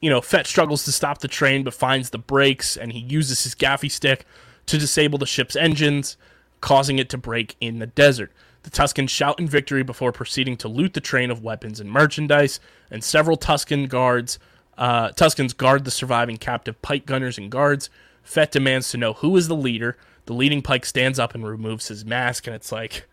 [0.00, 3.44] you know, Fett struggles to stop the train but finds the brakes and he uses
[3.44, 4.26] his gaffi stick
[4.66, 6.16] to disable the ship's engines,
[6.60, 8.32] causing it to break in the desert.
[8.62, 12.60] The Tuskens shout in victory before proceeding to loot the train of weapons and merchandise,
[12.90, 14.38] and several Tusken guards,
[14.78, 17.90] uh, Tuskens guard the surviving captive pike gunners and guards.
[18.22, 19.96] Fett demands to know who is the leader.
[20.26, 23.06] The leading pike stands up and removes his mask, and it's like,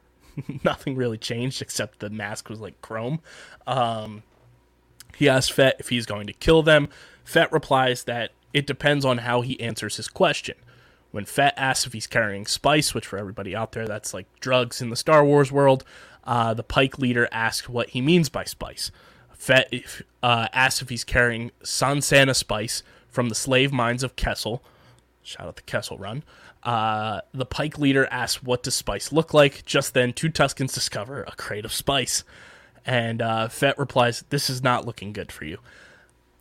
[0.64, 3.20] nothing really changed except the mask was like chrome.
[3.66, 4.24] Um,
[5.16, 6.88] he asks Fett if he's going to kill them.
[7.24, 10.56] Fett replies that it depends on how he answers his question.
[11.16, 14.82] When Fett asks if he's carrying spice, which for everybody out there, that's like drugs
[14.82, 15.82] in the Star Wars world,
[16.24, 18.90] uh, the Pike leader asks what he means by spice.
[19.32, 19.72] Fett
[20.22, 24.62] uh, asks if he's carrying Sansana spice from the slave mines of Kessel.
[25.22, 26.22] Shout out the Kessel Run.
[26.62, 29.64] Uh, the Pike leader asks, What does spice look like?
[29.64, 32.24] Just then, two Tuskens discover a crate of spice.
[32.84, 35.60] And uh, Fett replies, This is not looking good for you.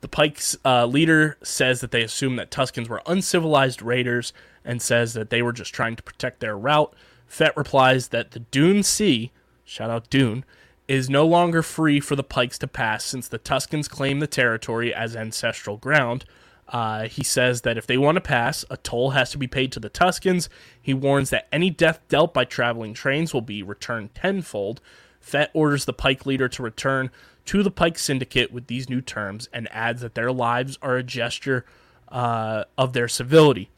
[0.02, 4.34] The Pike's uh, leader says that they assume that Tuskens were uncivilized raiders
[4.66, 6.94] and says that they were just trying to protect their route.
[7.28, 9.32] Fett replies that the Dune Sea,
[9.64, 10.44] shout out Dune,
[10.88, 14.94] is no longer free for the Pikes to pass since the Tuskens claim the territory
[14.94, 16.26] as ancestral ground.
[16.68, 19.72] Uh, he says that if they want to pass, a toll has to be paid
[19.72, 20.50] to the Tuskens.
[20.82, 24.82] He warns that any death dealt by traveling trains will be returned tenfold.
[25.20, 27.12] Fett orders the Pike leader to return
[27.46, 31.04] to the Pike Syndicate with these new terms and adds that their lives are a
[31.04, 31.66] gesture
[32.10, 33.70] uh, of their civility.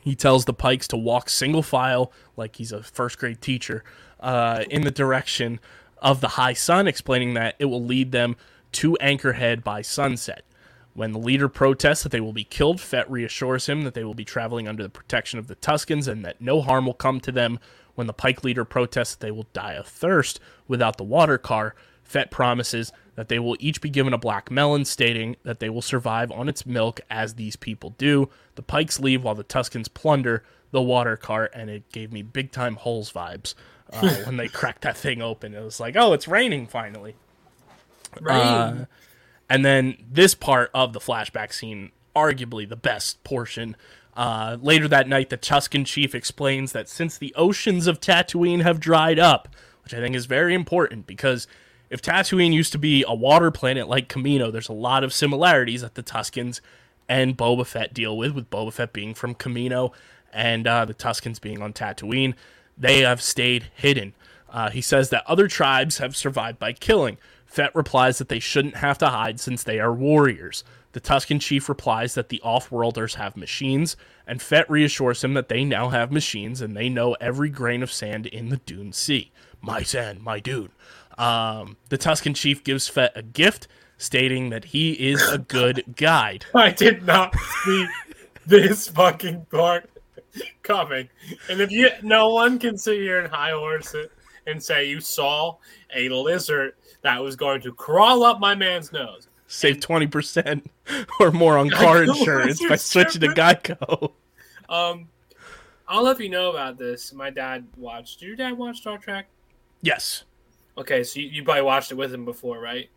[0.00, 3.84] He tells the Pikes to walk single file, like he's a first grade teacher,
[4.20, 5.60] uh, in the direction
[5.98, 8.36] of the high sun, explaining that it will lead them
[8.72, 10.44] to Anchorhead by sunset.
[10.94, 14.14] When the leader protests that they will be killed, Fett reassures him that they will
[14.14, 17.32] be traveling under the protection of the Tuskens and that no harm will come to
[17.32, 17.58] them.
[17.94, 21.74] When the Pike leader protests that they will die of thirst without the water car,
[22.02, 25.82] Fett promises that they will each be given a black melon, stating that they will
[25.82, 28.28] survive on its milk as these people do.
[28.54, 32.52] The Pikes leave while the Tuskens plunder the water cart, and it gave me big
[32.52, 33.54] time holes vibes
[33.92, 35.54] uh, when they cracked that thing open.
[35.54, 37.16] It was like, oh, it's raining finally.
[38.20, 38.36] Rain.
[38.36, 38.84] Uh,
[39.48, 43.76] and then this part of the flashback scene, arguably the best portion,
[44.16, 48.80] Uh, later that night, the Tusken chief explains that since the oceans of Tatooine have
[48.80, 49.46] dried up,
[49.84, 51.46] which I think is very important because
[51.90, 55.82] if Tatooine used to be a water planet like Kamino, there's a lot of similarities
[55.82, 56.60] that the Tuskens
[57.08, 59.92] and Boba Fett deal with, with Boba Fett being from Kamino
[60.32, 62.34] and uh, the Tuskens being on Tatooine.
[62.76, 64.14] They have stayed hidden.
[64.50, 67.18] Uh, he says that other tribes have survived by killing.
[67.46, 70.64] Fett replies that they shouldn't have to hide since they are warriors.
[70.92, 75.64] The Tusken chief replies that the off-worlders have machines, and Fett reassures him that they
[75.64, 79.30] now have machines and they know every grain of sand in the Dune Sea.
[79.60, 80.70] My sand, my dune.
[81.18, 86.44] Um, the Tusken chief gives Fett a gift, stating that he is a good guide.
[86.54, 87.86] I did not see
[88.46, 89.90] this fucking part
[90.62, 91.08] coming.
[91.48, 94.12] And if you, no one can sit here and high horse it
[94.46, 95.56] and say you saw
[95.94, 99.28] a lizard that was going to crawl up my man's nose.
[99.48, 100.68] Save twenty percent
[101.20, 104.12] or more on car insurance by switching to Geico.
[104.68, 105.08] Um,
[105.86, 107.12] I'll let you know about this.
[107.12, 108.18] My dad watched.
[108.18, 109.28] Did your dad watch Star Trek?
[109.82, 110.24] Yes,
[110.78, 112.88] Okay, so you, you probably watched it with him before, right?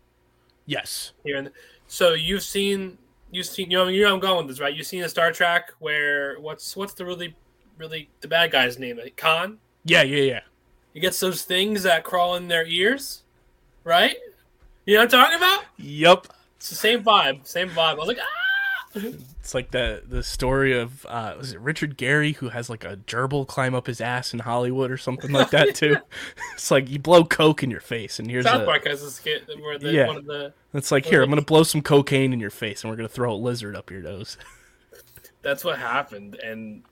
[0.66, 1.50] yes, Here, and
[1.88, 2.96] so you've seen
[3.32, 4.74] you've seen you know you know I'm going with this, right?
[4.74, 7.34] You've seen a Star Trek where what's what's the really
[7.78, 8.98] really the bad guy's name?
[8.98, 9.58] Like Khan.
[9.84, 10.40] yeah, yeah, yeah.
[10.94, 13.22] He gets those things that crawl in their ears,
[13.84, 14.16] right?
[14.86, 15.64] You know what I'm talking about?
[15.78, 16.26] Yep.
[16.56, 17.92] It's the same vibe, same vibe.
[17.92, 18.39] I was like, ah.
[18.92, 22.96] It's like the the story of uh, was it Richard Gere who has like a
[22.96, 25.96] gerbil climb up his ass in Hollywood or something like that too.
[26.54, 29.10] it's like you blow coke in your face, and here's South a, Park has a
[29.10, 30.06] skit where the, Yeah.
[30.08, 32.90] one of the it's like here I'm gonna blow some cocaine in your face, and
[32.90, 34.36] we're gonna throw a lizard up your nose.
[35.42, 36.82] that's what happened and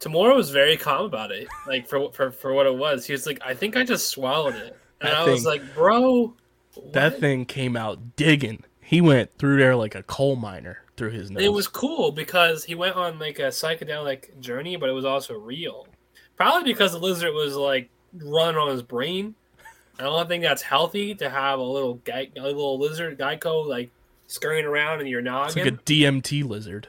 [0.00, 3.24] Temuera was very calm about it like for, for for what it was he was
[3.26, 6.34] like i think i just swallowed it and That i was like bro
[6.92, 8.64] That thing came out digging.
[8.82, 11.42] He went through there like a coal miner through his nose.
[11.42, 15.34] it was cool because he went on like a psychedelic journey but it was also
[15.34, 15.86] real
[16.36, 17.88] probably because the lizard was like
[18.24, 19.34] run on his brain
[19.98, 23.90] i don't think that's healthy to have a little guy a little lizard geico like
[24.28, 26.86] scurrying around in your It's noggin like a DMT lizard.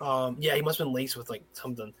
[0.00, 1.92] Um, yeah, he must have been laced with like something.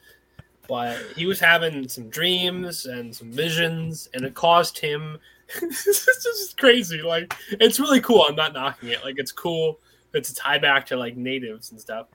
[0.68, 5.18] But he was having some dreams and some visions, and it caused him.
[5.60, 7.02] this is just crazy.
[7.02, 8.24] Like, it's really cool.
[8.28, 9.02] I'm not knocking it.
[9.02, 9.80] Like, it's cool.
[10.12, 12.06] It's a tie back to like natives and stuff.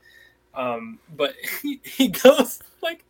[0.54, 3.04] Um, but he, he goes like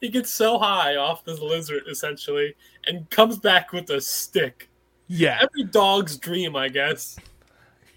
[0.00, 2.54] he gets so high off this lizard essentially,
[2.86, 4.68] and comes back with a stick.
[5.08, 7.18] Yeah, Every dog's dream, I guess.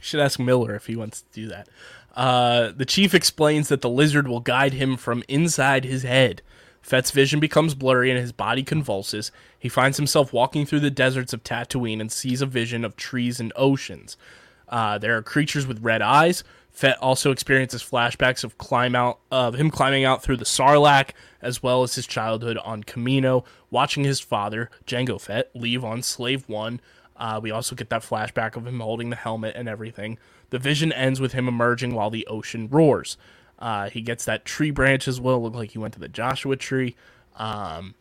[0.02, 1.70] should ask Miller if he wants to do that.
[2.16, 6.42] Uh, the chief explains that the lizard will guide him from inside his head.
[6.82, 9.32] Fett's vision becomes blurry and his body convulses.
[9.58, 13.40] He finds himself walking through the deserts of Tatooine and sees a vision of trees
[13.40, 14.18] and oceans.
[14.70, 16.44] Uh, there are creatures with red eyes.
[16.76, 21.12] Fett also experiences flashbacks of climb out of him climbing out through the Sarlacc,
[21.42, 26.50] as well as his childhood on Kamino, watching his father Jango Fett leave on Slave
[26.50, 26.82] One.
[27.16, 30.18] Uh, we also get that flashback of him holding the helmet and everything.
[30.50, 33.16] The vision ends with him emerging while the ocean roars.
[33.58, 35.42] Uh, he gets that tree branch as well.
[35.42, 36.98] Look like he went to the Joshua tree.
[37.38, 37.96] Um,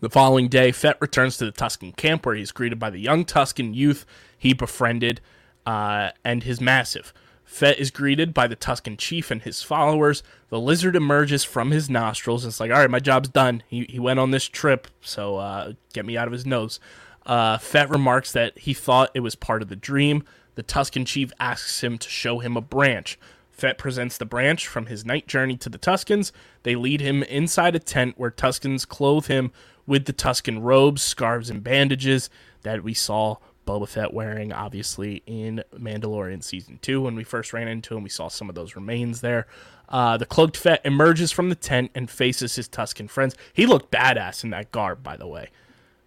[0.00, 3.24] the following day, Fett returns to the Tusken camp where he's greeted by the young
[3.24, 4.04] Tusken youth
[4.36, 5.20] he befriended
[5.68, 7.12] uh, and his massive.
[7.44, 10.22] Fett is greeted by the Tusken chief and his followers.
[10.48, 12.46] The lizard emerges from his nostrils.
[12.46, 13.62] It's like, all right, my job's done.
[13.68, 16.80] He, he went on this trip, so uh, get me out of his nose.
[17.26, 20.24] Uh, Fett remarks that he thought it was part of the dream.
[20.54, 23.18] The Tusken chief asks him to show him a branch.
[23.50, 26.32] Fett presents the branch from his night journey to the Tuskens.
[26.62, 29.52] They lead him inside a tent where Tuskens clothe him
[29.86, 32.30] with the Tusken robes, scarves, and bandages
[32.62, 33.36] that we saw
[33.68, 37.02] Boba Fett wearing, obviously, in Mandalorian Season 2.
[37.02, 39.46] When we first ran into him, we saw some of those remains there.
[39.88, 43.36] Uh, the cloaked Fett emerges from the tent and faces his Tusken friends.
[43.52, 45.50] He looked badass in that garb, by the way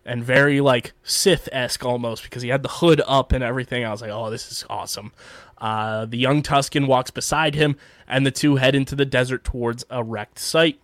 [0.06, 3.86] and very like Sith esque almost because he had the hood up and everything.
[3.86, 5.12] I was like, oh, this is awesome.
[5.60, 7.76] Uh, the young Tusken walks beside him,
[8.08, 10.80] and the two head into the desert towards a wrecked site.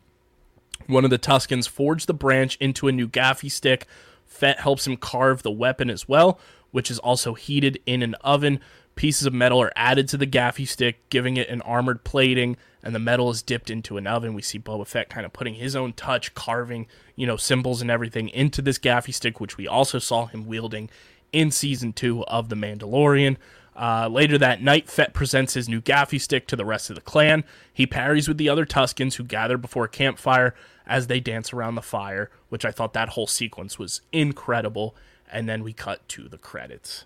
[0.86, 3.88] One of the Tuskens forged the branch into a new gaffi stick.
[4.24, 6.40] Fett helps him carve the weapon as well,
[6.72, 8.60] which is also heated in an oven.
[8.96, 12.96] Pieces of metal are added to the gaffi stick, giving it an armored plating, and
[12.96, 14.34] the metal is dipped into an oven.
[14.34, 17.92] We see Boba Fett kind of putting his own touch, carving, you know, symbols and
[17.92, 20.90] everything into this gaffi stick, which we also saw him wielding
[21.32, 23.38] in season two of The Mandalorian.
[23.76, 27.02] Uh, later that night, Fett presents his new gaffi stick to the rest of the
[27.02, 27.44] clan.
[27.72, 30.56] He parries with the other Tuskens who gather before a campfire
[30.88, 34.96] as they dance around the fire, which I thought that whole sequence was incredible.
[35.32, 37.06] And then we cut to the credits.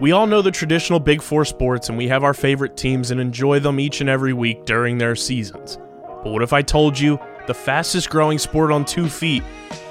[0.00, 3.20] We all know the traditional Big Four sports and we have our favorite teams and
[3.20, 5.78] enjoy them each and every week during their seasons.
[6.24, 9.44] But what if I told you the fastest growing sport on two feet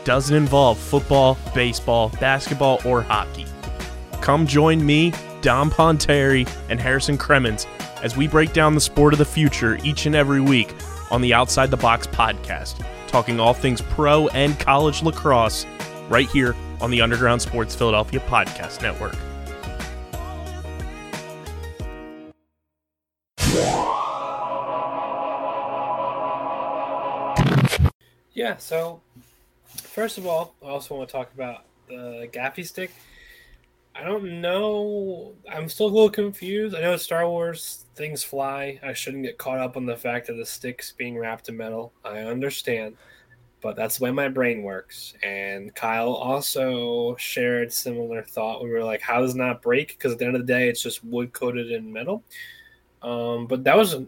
[0.04, 3.46] doesn't involve football, baseball, basketball, or hockey?
[4.20, 7.66] Come join me, Dom Ponteri, and Harrison Cremens
[8.04, 10.76] as we break down the sport of the future each and every week
[11.12, 15.66] on the Outside the Box podcast, talking all things pro and college lacrosse
[16.10, 19.16] right here on the Underground Sports Philadelphia Podcast Network.
[28.34, 29.02] Yeah, so
[29.68, 32.92] first of all, I also want to talk about the gaffi stick.
[33.94, 35.34] I don't know.
[35.52, 36.76] I'm still a little confused.
[36.76, 38.80] I know Star Wars things fly.
[38.82, 41.92] I shouldn't get caught up on the fact that the stick's being wrapped in metal.
[42.06, 42.96] I understand.
[43.62, 45.14] But that's the way my brain works.
[45.24, 48.64] And Kyle also shared similar thought.
[48.64, 49.90] We were like, how does not break?
[49.90, 52.24] Because at the end of the day, it's just wood coated in metal.
[53.04, 54.06] Um, but that was a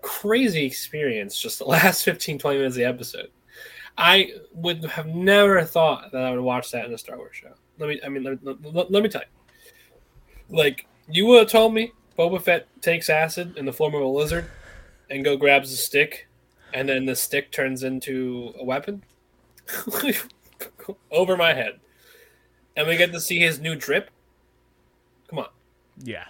[0.00, 3.30] crazy experience just the last 15, 20 minutes of the episode.
[3.96, 7.52] I would have never thought that I would watch that in a Star Wars show.
[7.82, 10.56] Let me, I mean, let, let, let me tell you.
[10.56, 14.06] Like, you would have told me Boba Fett takes acid in the form of a
[14.06, 14.48] lizard
[15.10, 16.28] and go grabs a stick,
[16.72, 19.02] and then the stick turns into a weapon?
[21.10, 21.80] Over my head.
[22.76, 24.10] And we get to see his new drip?
[25.28, 25.48] Come on.
[25.98, 26.26] Yeah.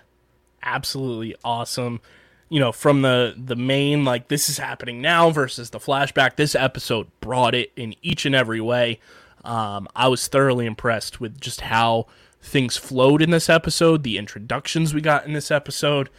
[0.63, 2.01] Absolutely awesome.
[2.49, 6.55] You know, from the the main like this is happening now versus the flashback, this
[6.55, 9.01] episode brought it in each and every way.
[9.45, 12.07] Um, I was thoroughly impressed with just how
[12.41, 16.11] things flowed in this episode, the introductions we got in this episode,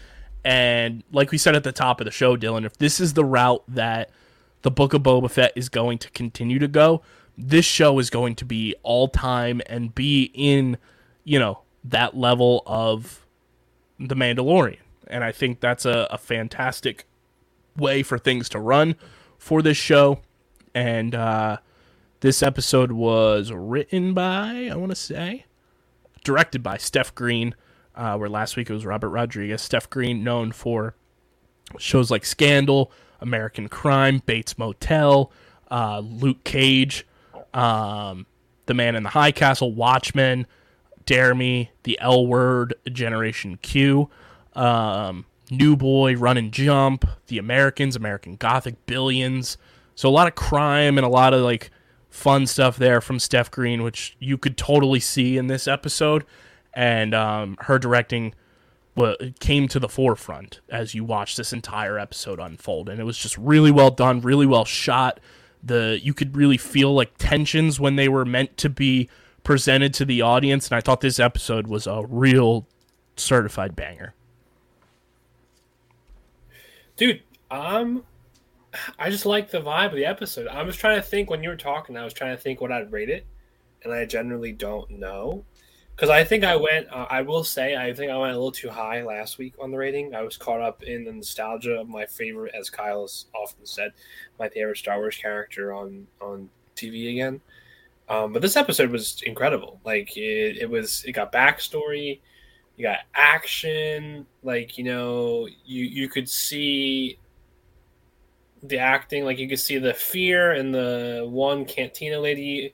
[0.43, 3.23] and like we said at the top of the show, Dylan, if this is the
[3.23, 4.09] route that
[4.61, 7.01] the Book of Boba Fett is going to continue to go,
[7.37, 10.77] this show is going to be all time and be in,
[11.23, 13.25] you know, that level of
[13.99, 14.79] The Mandalorian.
[15.07, 17.05] And I think that's a, a fantastic
[17.77, 18.95] way for things to run
[19.37, 20.19] for this show.
[20.75, 21.57] And uh,
[22.23, 25.43] this episode was written by, I want to say,
[26.23, 27.53] directed by Steph Green,
[27.97, 29.61] uh, where last week it was Robert Rodriguez.
[29.61, 30.95] Steph Green, known for
[31.77, 35.33] shows like Scandal, American Crime, Bates Motel,
[35.69, 37.05] uh, Luke Cage,
[37.53, 38.25] um,
[38.67, 40.47] The Man in the High Castle, Watchmen,
[41.05, 44.09] Dare Me, The L Word, Generation Q,
[44.53, 49.57] um, New Boy, Run and Jump, The Americans, American Gothic, Billions.
[49.95, 51.69] So a lot of crime and a lot of like
[52.13, 56.23] fun stuff there from Steph Green, which you could totally see in this episode.
[56.71, 58.35] And um, her directing
[58.95, 63.17] well, came to the forefront as you watch this entire episode unfold, and it was
[63.17, 65.19] just really well done, really well shot.
[65.63, 69.09] The you could really feel like tensions when they were meant to be
[69.43, 72.67] presented to the audience, and I thought this episode was a real
[73.15, 74.13] certified banger.
[76.95, 78.03] Dude, um
[78.99, 80.47] I just like the vibe of the episode.
[80.47, 82.71] I was trying to think when you were talking, I was trying to think what
[82.71, 83.25] I'd rate it,
[83.83, 85.45] and I generally don't know.
[85.95, 88.51] Because I think I went, uh, I will say, I think I went a little
[88.51, 90.15] too high last week on the rating.
[90.15, 93.91] I was caught up in the nostalgia of my favorite, as Kyle has often said,
[94.39, 97.41] my favorite Star Wars character on on TV again.
[98.09, 99.79] Um, but this episode was incredible.
[99.85, 102.19] Like it, it was, it got backstory,
[102.75, 104.25] you got action.
[104.41, 107.19] Like you know, you you could see
[108.63, 112.73] the acting, like you could see the fear in the one cantina lady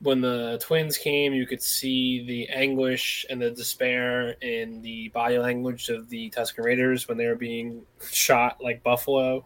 [0.00, 5.38] when the twins came, you could see the anguish and the despair in the body
[5.38, 9.44] language of the tusken Raiders when they were being shot like buffalo.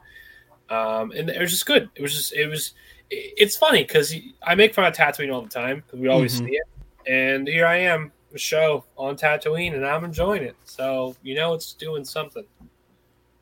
[0.69, 1.89] Um, and it was just good.
[1.95, 2.73] It was just, it was,
[3.11, 6.47] it's funny because I make fun of Tatooine all the time because we always Mhm.
[6.47, 6.67] see it.
[7.07, 10.57] And here I am, a show on Tatooine, and I'm enjoying it.
[10.65, 12.45] So, you know, it's doing something.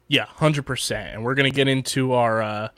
[0.08, 1.14] Yeah, hundred percent.
[1.14, 2.68] And we're gonna get into our uh,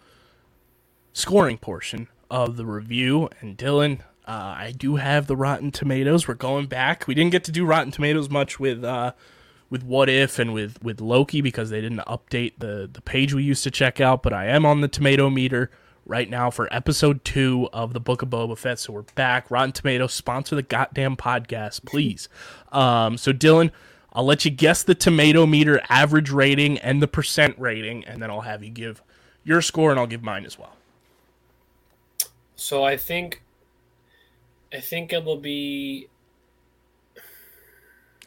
[1.12, 3.29] scoring portion of the review.
[3.41, 6.26] And Dylan, uh, I do have the Rotten Tomatoes.
[6.29, 7.07] We're going back.
[7.07, 9.12] We didn't get to do Rotten Tomatoes much with uh,
[9.68, 13.43] with What If and with with Loki because they didn't update the the page we
[13.43, 14.22] used to check out.
[14.22, 15.70] But I am on the tomato meter
[16.07, 18.79] right now for episode two of the Book of Boba Fett.
[18.79, 19.51] So we're back.
[19.51, 22.31] Rotten Tomatoes sponsor the goddamn podcast, please.
[22.72, 23.70] Um, so Dylan.
[24.12, 28.30] I'll let you guess the tomato meter average rating and the percent rating, and then
[28.30, 29.02] I'll have you give
[29.44, 30.74] your score and I'll give mine as well.
[32.56, 33.42] So I think,
[34.72, 36.09] I think it'll be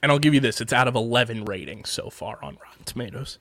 [0.01, 0.61] And I'll give you this.
[0.61, 3.37] It's out of 11 ratings so far on Rotten Tomatoes.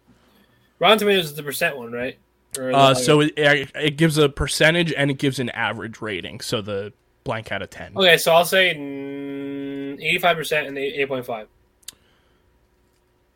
[0.78, 2.18] Rotten Tomatoes is the percent one, right?
[2.58, 6.40] Uh, so it, it gives a percentage and it gives an average rating.
[6.40, 7.92] So the blank out of 10.
[7.96, 11.46] okay, so I'll say eighty-five percent and eight point five.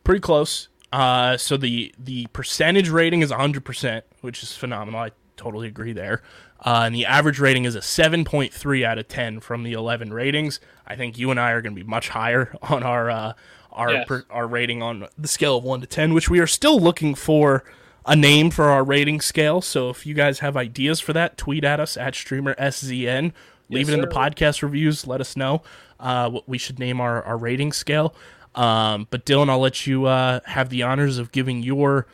[0.05, 0.69] Pretty close.
[0.93, 5.01] Uh, so the the percentage rating is 100%, which is phenomenal.
[5.01, 6.23] I totally agree there.
[6.65, 10.61] Uh, and the average rating is a 7.3 out of 10 from the 11 ratings.
[10.87, 13.33] I think you and I are going to be much higher on our uh,
[13.73, 14.07] our Yes.
[14.07, 17.15] per, our rating on the scale of 1 to 10, which we are still looking
[17.17, 17.65] for
[18.07, 19.61] a name for our rating scale.
[19.61, 23.33] So if you guys have ideas for that, tweet at us at streamer SZN.
[23.71, 25.07] Leave Yes, it in the podcast reviews.
[25.09, 25.63] Let us know
[25.99, 28.15] uh, what we should name our, our rating scale.
[28.55, 32.07] Um, but Dylan, I'll let you uh, have the honors of giving your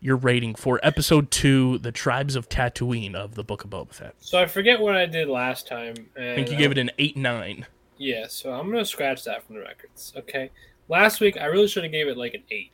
[0.00, 4.14] your rating for episode two, "The Tribes of Tatooine" of the Book of Boba Fett.
[4.20, 5.94] So I forget what I did last time.
[6.16, 7.66] I think you gave it an eight nine.
[7.98, 10.12] Yeah, so I'm gonna scratch that from the records.
[10.16, 10.50] Okay.
[10.88, 12.72] Last week I really should have gave it like an eight,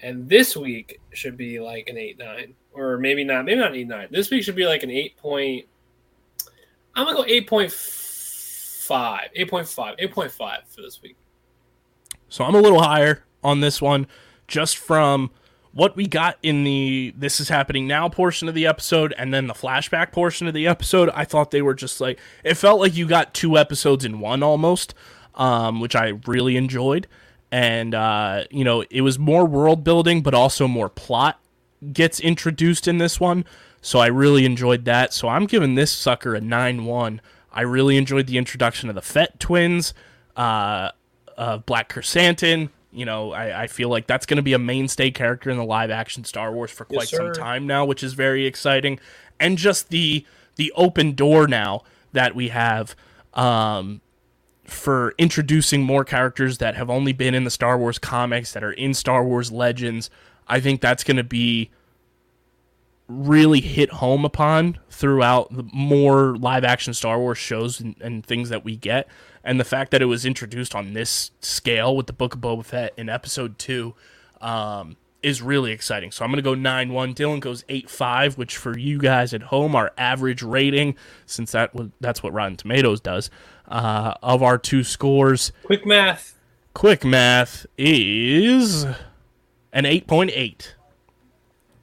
[0.00, 3.44] and this week should be like an eight nine, or maybe not.
[3.44, 4.08] Maybe not eight nine.
[4.10, 5.66] This week should be like an eight point.
[6.94, 11.16] I'm gonna go eight point five, eight point five, eight point five for this week.
[12.28, 14.06] So I'm a little higher on this one,
[14.46, 15.30] just from
[15.72, 19.46] what we got in the "This is happening now" portion of the episode, and then
[19.46, 21.10] the flashback portion of the episode.
[21.14, 24.42] I thought they were just like it felt like you got two episodes in one
[24.42, 24.94] almost,
[25.34, 27.06] um, which I really enjoyed.
[27.50, 31.40] And uh, you know, it was more world building, but also more plot
[31.92, 33.44] gets introduced in this one.
[33.80, 35.12] So I really enjoyed that.
[35.12, 37.20] So I'm giving this sucker a 9 1.
[37.52, 39.94] I really enjoyed the introduction of the Fett twins,
[40.36, 40.90] uh,
[41.38, 42.68] of Black Krrsantan.
[42.92, 45.64] You know, I, I feel like that's going to be a mainstay character in the
[45.64, 48.98] live action Star Wars for quite some time now, which is very exciting.
[49.40, 50.26] And just the
[50.56, 52.96] the open door now that we have
[53.34, 54.00] um,
[54.64, 58.72] for introducing more characters that have only been in the Star Wars comics that are
[58.72, 60.10] in Star Wars Legends.
[60.48, 61.70] I think that's going to be
[63.06, 68.48] really hit home upon throughout the more live action Star Wars shows and, and things
[68.48, 69.08] that we get.
[69.44, 72.64] And the fact that it was introduced on this scale with the Book of Boba
[72.64, 73.94] Fett in episode two
[74.40, 76.10] um, is really exciting.
[76.10, 77.14] So I'm going to go 9 1.
[77.14, 81.74] Dylan goes 8 5, which for you guys at home, our average rating, since that
[81.74, 83.30] was, that's what Rotten Tomatoes does,
[83.68, 85.52] uh, of our two scores.
[85.64, 86.38] Quick math.
[86.74, 90.74] Quick math is an 8.8.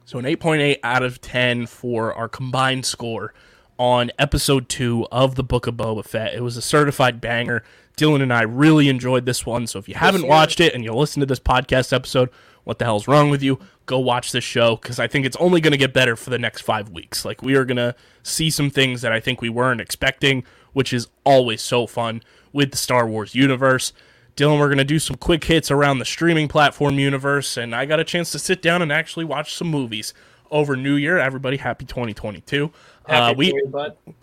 [0.04, 3.34] So an 8.8 out of 10 for our combined score
[3.78, 6.34] on episode 2 of the Book of Boba Fett.
[6.34, 7.62] It was a certified banger.
[7.96, 9.66] Dylan and I really enjoyed this one.
[9.66, 12.30] So if you haven't watched it and you listen to this podcast episode,
[12.64, 13.58] what the hell's wrong with you?
[13.86, 16.38] Go watch this show because I think it's only going to get better for the
[16.38, 17.24] next five weeks.
[17.24, 20.92] Like, we are going to see some things that I think we weren't expecting, which
[20.92, 22.22] is always so fun
[22.52, 23.92] with the Star Wars universe.
[24.36, 27.86] Dylan, we're going to do some quick hits around the streaming platform universe, and I
[27.86, 30.12] got a chance to sit down and actually watch some movies
[30.50, 31.18] over New Year.
[31.18, 32.70] Everybody, happy 2022.
[33.08, 33.52] Uh, we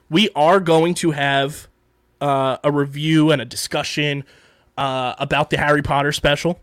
[0.09, 1.67] we are going to have
[2.21, 4.23] uh, a review and a discussion
[4.77, 6.59] uh, about the Harry Potter special,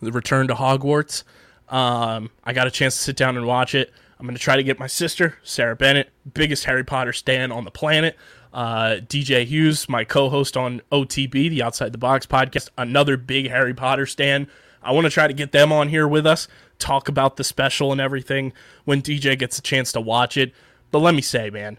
[0.00, 1.24] the Return to Hogwarts.
[1.68, 3.92] Um, I got a chance to sit down and watch it.
[4.18, 7.64] I'm going to try to get my sister, Sarah Bennett, biggest Harry Potter stan on
[7.64, 8.16] the planet.
[8.52, 13.74] Uh, DJ Hughes, my co-host on OTB, the Outside the Box podcast, another big Harry
[13.74, 14.48] Potter stan.
[14.82, 17.92] I want to try to get them on here with us, talk about the special
[17.92, 18.52] and everything
[18.84, 20.54] when DJ gets a chance to watch it.
[20.90, 21.78] But let me say, man,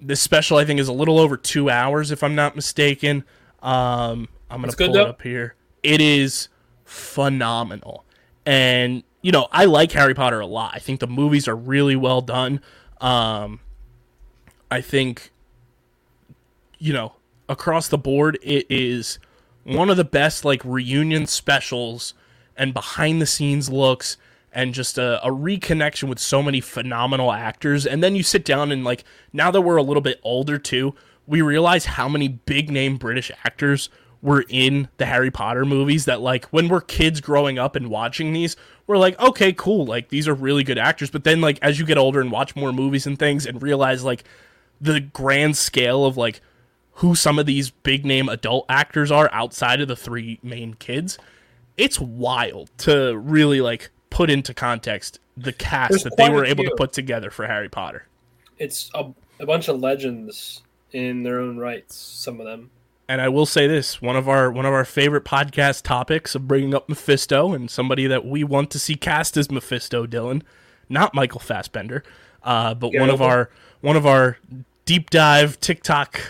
[0.00, 3.24] this special I think is a little over two hours, if I'm not mistaken.
[3.62, 5.54] Um, I'm gonna That's pull it up here.
[5.82, 6.48] It is
[6.84, 8.04] phenomenal,
[8.46, 10.72] and you know I like Harry Potter a lot.
[10.74, 12.60] I think the movies are really well done.
[13.00, 13.60] Um,
[14.70, 15.32] I think,
[16.78, 17.14] you know,
[17.48, 19.18] across the board, it is
[19.64, 22.14] one of the best like reunion specials
[22.56, 24.16] and behind the scenes looks
[24.52, 27.86] and just a, a reconnection with so many phenomenal actors.
[27.86, 30.94] And then you sit down and like now that we're a little bit older too,
[31.26, 33.90] we realize how many big name British actors
[34.20, 38.32] were in the Harry Potter movies that like when we're kids growing up and watching
[38.32, 41.10] these, we're like, okay, cool, like these are really good actors.
[41.10, 44.02] But then like as you get older and watch more movies and things and realize
[44.02, 44.24] like
[44.80, 46.40] the grand scale of like
[46.92, 51.18] who some of these big name adult actors are outside of the three main kids,
[51.76, 56.64] it's wild to really like put into context the cast There's that they were able
[56.64, 58.06] to put together for Harry Potter.
[58.58, 61.96] It's a, a bunch of legends in their own rights.
[61.96, 62.70] Some of them.
[63.08, 66.46] And I will say this: one of our one of our favorite podcast topics of
[66.46, 70.42] bringing up Mephisto and somebody that we want to see cast as Mephisto, Dylan,
[70.88, 72.02] not Michael Fassbender,
[72.42, 73.50] uh, but one of our
[73.80, 74.38] one of our
[74.84, 76.20] deep dive TikTok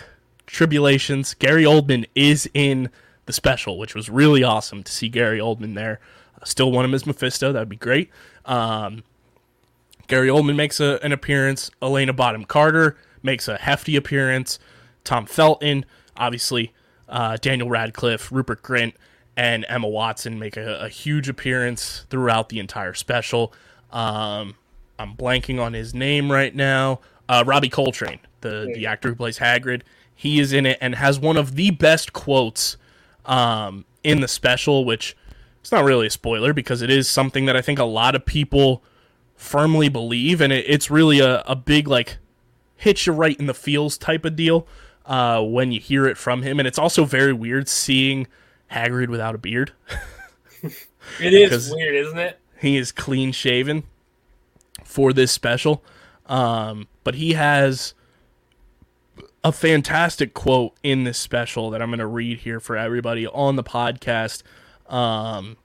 [0.45, 1.33] tribulations.
[1.33, 2.89] Gary Oldman is in
[3.25, 5.99] the special, which was really awesome to see Gary Oldman there.
[6.41, 7.51] I still want him as Mephisto.
[7.51, 8.09] That would be great.
[8.45, 9.03] Um,
[10.07, 11.69] Gary Oldman makes a, an appearance.
[11.81, 14.59] Helena Bonham Carter makes a hefty appearance.
[15.03, 15.85] Tom Felton,
[16.17, 16.73] obviously,
[17.07, 18.93] uh, Daniel Radcliffe, Rupert Grint,
[19.37, 23.53] and Emma Watson make a, a huge appearance throughout the entire special.
[23.91, 24.55] Um,
[24.97, 26.99] I'm blanking on his name right now.
[27.27, 29.83] Uh, Robbie Coltrane, the the actor who plays Hagrid,
[30.13, 32.75] he is in it and has one of the best quotes
[33.25, 35.15] um, in the special, which
[35.61, 38.25] it's not really a spoiler because it is something that I think a lot of
[38.25, 38.83] people
[39.35, 42.17] firmly believe, and it, it's really a, a big like
[42.75, 44.67] hits you right in the feels type of deal
[45.05, 48.27] uh, when you hear it from him, and it's also very weird seeing
[48.71, 49.73] Hagrid without a beard.
[51.19, 52.39] It is weird, isn't it?
[52.59, 53.83] he is clean shaven
[54.83, 55.83] for this special.
[56.25, 57.93] Um, but he has
[59.43, 63.55] a fantastic quote in this special that I'm going to read here for everybody on
[63.55, 64.43] the podcast.
[64.89, 65.57] Um,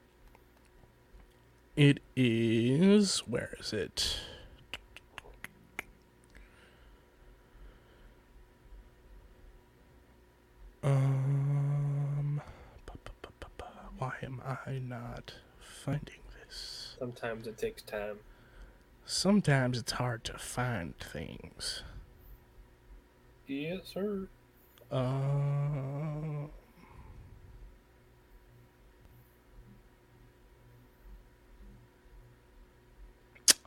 [1.75, 4.19] it is, where is it?
[10.83, 12.39] Um,
[13.97, 16.95] why am I not finding this?
[16.99, 18.19] Sometimes it takes time.
[19.05, 21.81] Sometimes it's hard to find things.
[23.47, 24.27] Yes, sir.
[24.91, 26.47] Uh,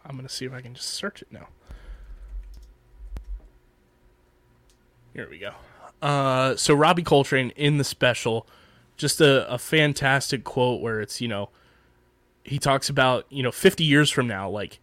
[0.08, 1.48] I'm gonna see if I can just search it now.
[5.12, 5.52] Here we go.
[6.00, 8.46] Uh, so Robbie Coltrane in the special,
[8.96, 11.50] just a, a fantastic quote where it's you know,
[12.44, 14.78] he talks about you know 50 years from now, like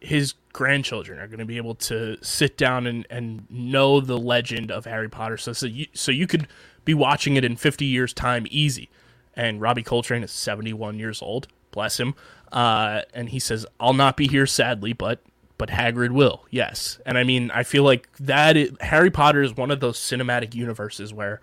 [0.00, 4.70] his grandchildren are going to be able to sit down and, and know the legend
[4.70, 5.36] of Harry Potter.
[5.36, 6.46] So, so you so you could
[6.84, 8.88] be watching it in 50 years time easy.
[9.34, 12.14] And Robbie Coltrane is 71 years old, bless him.
[12.50, 15.20] Uh, and he says, "I'll not be here sadly, but
[15.58, 16.98] but Hagrid will." Yes.
[17.06, 20.54] And I mean, I feel like that is, Harry Potter is one of those cinematic
[20.54, 21.40] universes where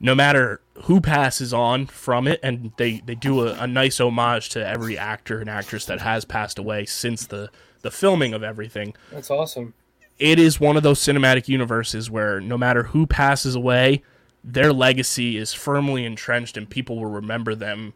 [0.00, 4.48] no matter who passes on from it, and they, they do a, a nice homage
[4.50, 7.50] to every actor and actress that has passed away since the,
[7.82, 8.94] the filming of everything.
[9.12, 9.74] That's awesome.
[10.18, 14.02] It is one of those cinematic universes where no matter who passes away,
[14.42, 17.92] their legacy is firmly entrenched and people will remember them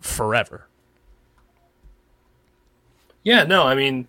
[0.00, 0.67] forever.
[3.28, 4.08] Yeah, no, I mean,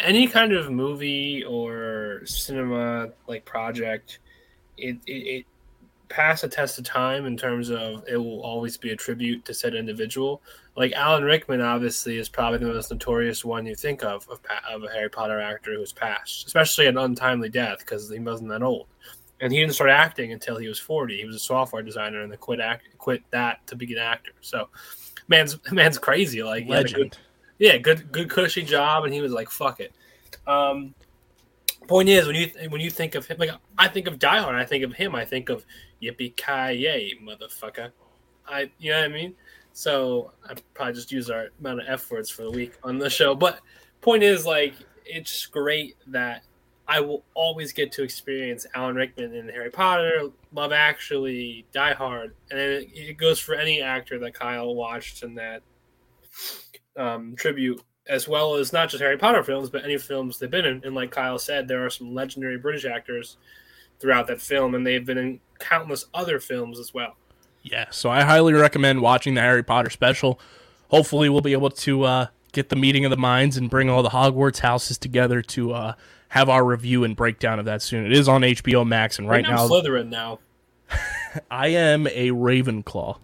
[0.00, 4.20] any kind of movie or cinema like project,
[4.78, 5.46] it it, it
[6.08, 9.52] pass a test of time in terms of it will always be a tribute to
[9.52, 10.40] said individual.
[10.74, 14.40] Like Alan Rickman, obviously, is probably the most notorious one you think of of,
[14.70, 18.62] of a Harry Potter actor who's passed, especially an untimely death because he wasn't that
[18.62, 18.86] old.
[19.42, 21.18] And he didn't start acting until he was forty.
[21.18, 24.32] He was a software designer and then quit act quit that to be an actor.
[24.40, 24.70] So,
[25.28, 26.42] man's man's crazy.
[26.42, 27.18] Like he had a good- Legend.
[27.62, 29.92] Yeah, good good cushy job, and he was like, "Fuck it."
[30.48, 30.96] Um,
[31.86, 34.56] point is, when you when you think of him, like I think of Die Hard,
[34.56, 35.64] I think of him, I think of
[36.02, 37.92] Yippee ki yay, motherfucker.
[38.48, 39.34] I, you know what I mean?
[39.74, 43.08] So I probably just use our amount of f words for the week on the
[43.08, 43.60] show, but
[44.00, 44.74] point is, like,
[45.06, 46.42] it's great that
[46.88, 52.34] I will always get to experience Alan Rickman in Harry Potter, Love Actually, Die Hard,
[52.50, 55.62] and it, it goes for any actor that Kyle watched in that
[56.96, 60.64] um, tribute, as well as not just Harry Potter films, but any films they've been
[60.64, 60.82] in.
[60.84, 63.36] And like Kyle said, there are some legendary British actors
[64.00, 67.16] throughout that film, and they've been in countless other films as well.
[67.62, 70.40] Yeah, so I highly recommend watching the Harry Potter special.
[70.88, 74.02] Hopefully, we'll be able to uh, get the meeting of the minds and bring all
[74.02, 75.94] the Hogwarts houses together to uh,
[76.28, 78.04] have our review and breakdown of that soon.
[78.04, 80.40] It is on HBO Max, and right now Slytherin now.
[81.50, 83.18] I am a Ravenclaw.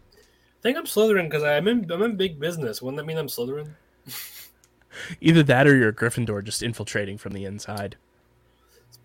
[0.69, 2.83] I think I'm Slytherin because I'm in I'm in big business.
[2.83, 3.71] Wouldn't that mean I'm Slytherin?
[5.23, 7.97] Either that or you're a Gryffindor, just infiltrating from the inside.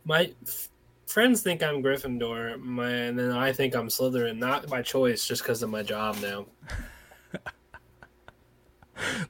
[0.03, 0.68] My f-
[1.05, 5.41] friends think I'm Gryffindor, my, and then I think I'm Slytherin, not by choice, just
[5.41, 6.47] because of my job now.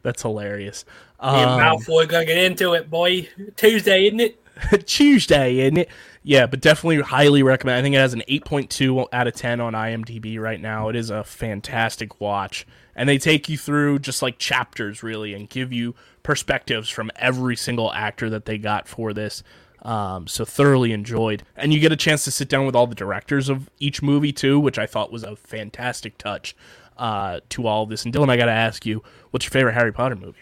[0.01, 0.85] That's hilarious.
[1.21, 3.29] Me and Um, Malfoy gonna get into it, boy.
[3.55, 4.42] Tuesday, isn't it?
[4.85, 5.89] Tuesday, isn't it?
[6.23, 7.79] Yeah, but definitely highly recommend.
[7.79, 10.89] I think it has an 8.2 out of 10 on IMDb right now.
[10.89, 12.65] It is a fantastic watch.
[12.95, 17.55] And they take you through just like chapters, really, and give you perspectives from every
[17.55, 19.43] single actor that they got for this.
[19.81, 21.43] Um, so thoroughly enjoyed.
[21.57, 24.31] And you get a chance to sit down with all the directors of each movie,
[24.31, 26.55] too, which I thought was a fantastic touch
[26.97, 28.05] uh, to all this.
[28.05, 30.37] And Dylan, I got to ask you, what's your favorite Harry Potter movie?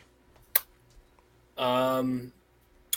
[1.57, 2.34] Um,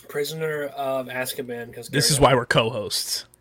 [0.08, 1.66] Prisoner of Azkaban.
[1.66, 3.26] Because This is why we're co hosts.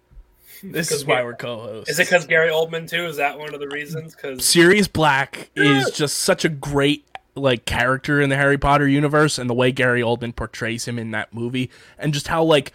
[0.65, 1.89] This is why we're co hosts.
[1.89, 3.05] Is it because Gary Oldman too?
[3.05, 4.15] Is that one of the reasons?
[4.15, 7.05] Because Sirius Black is just such a great
[7.35, 11.11] like character in the Harry Potter universe and the way Gary Oldman portrays him in
[11.11, 12.71] that movie and just how like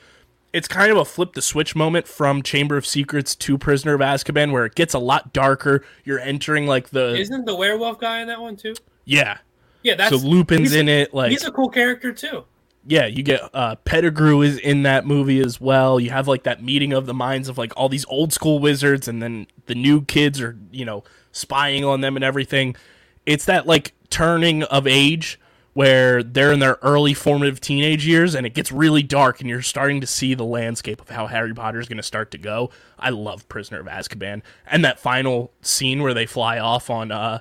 [0.52, 4.00] it's kind of a flip the switch moment from Chamber of Secrets to Prisoner of
[4.00, 5.82] Azkaban, where it gets a lot darker.
[6.04, 8.74] You're entering like the Isn't the werewolf guy in that one too?
[9.04, 9.38] yeah.
[9.82, 11.14] Yeah, that's so Lupin's in it.
[11.14, 12.44] Like he's a cool character too.
[12.86, 16.00] Yeah, you get uh Pettigrew is in that movie as well.
[16.00, 19.08] You have like that meeting of the minds of like all these old school wizards
[19.08, 22.76] and then the new kids are, you know, spying on them and everything.
[23.26, 25.38] It's that like turning of age
[25.74, 29.62] where they're in their early formative teenage years and it gets really dark and you're
[29.62, 32.70] starting to see the landscape of how Harry Potter is going to start to go.
[32.98, 37.40] I love Prisoner of Azkaban and that final scene where they fly off on uh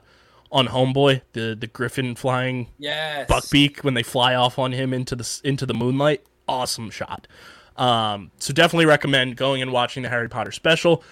[0.51, 3.29] on Homeboy, the the griffin flying Yes.
[3.29, 6.23] Buckbeak when they fly off on him into the into the moonlight.
[6.47, 7.27] Awesome shot.
[7.75, 11.03] Um, so definitely recommend going and watching the Harry Potter special.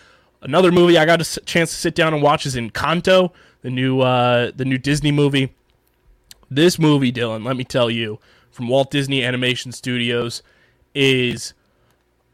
[0.42, 3.32] Another movie I got a s- chance to sit down and watch is Encanto,
[3.62, 5.54] the new uh, the new Disney movie.
[6.50, 8.20] This movie, Dylan, let me tell you,
[8.52, 10.44] from Walt Disney Animation Studios,
[10.94, 11.54] is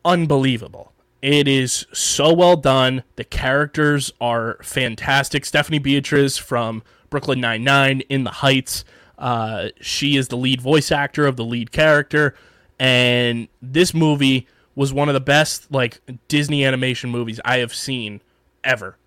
[0.04, 0.91] unbelievable.
[1.22, 3.04] It is so well done.
[3.16, 5.46] The characters are fantastic.
[5.46, 8.84] Stephanie Beatriz from Brooklyn Nine Nine in the Heights.
[9.20, 12.34] Uh, she is the lead voice actor of the lead character,
[12.80, 18.22] and this movie was one of the best like Disney animation movies I have seen
[18.64, 18.98] ever.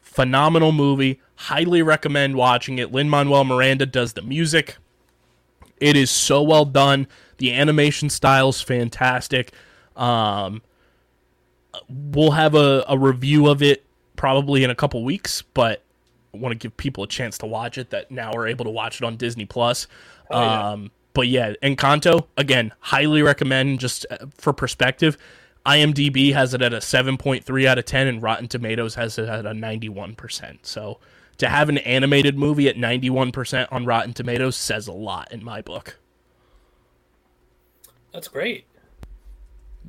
[0.00, 1.20] Phenomenal movie.
[1.36, 2.92] Highly recommend watching it.
[2.92, 4.76] Lin Manuel Miranda does the music.
[5.80, 7.08] It is so well done.
[7.38, 9.52] The animation style's fantastic.
[9.96, 10.62] Um,
[11.88, 13.84] we'll have a, a review of it
[14.16, 15.82] probably in a couple weeks, but
[16.32, 18.70] I want to give people a chance to watch it that now are able to
[18.70, 19.86] watch it on Disney Plus.
[20.30, 20.70] yeah.
[20.70, 23.78] Um, but yeah, Encanto again, highly recommend.
[23.78, 25.16] Just uh, for perspective,
[25.64, 29.46] IMDb has it at a 7.3 out of 10, and Rotten Tomatoes has it at
[29.46, 30.58] a 91%.
[30.62, 30.98] So
[31.38, 35.62] to have an animated movie at 91% on Rotten Tomatoes says a lot in my
[35.62, 35.96] book.
[38.12, 38.66] That's great.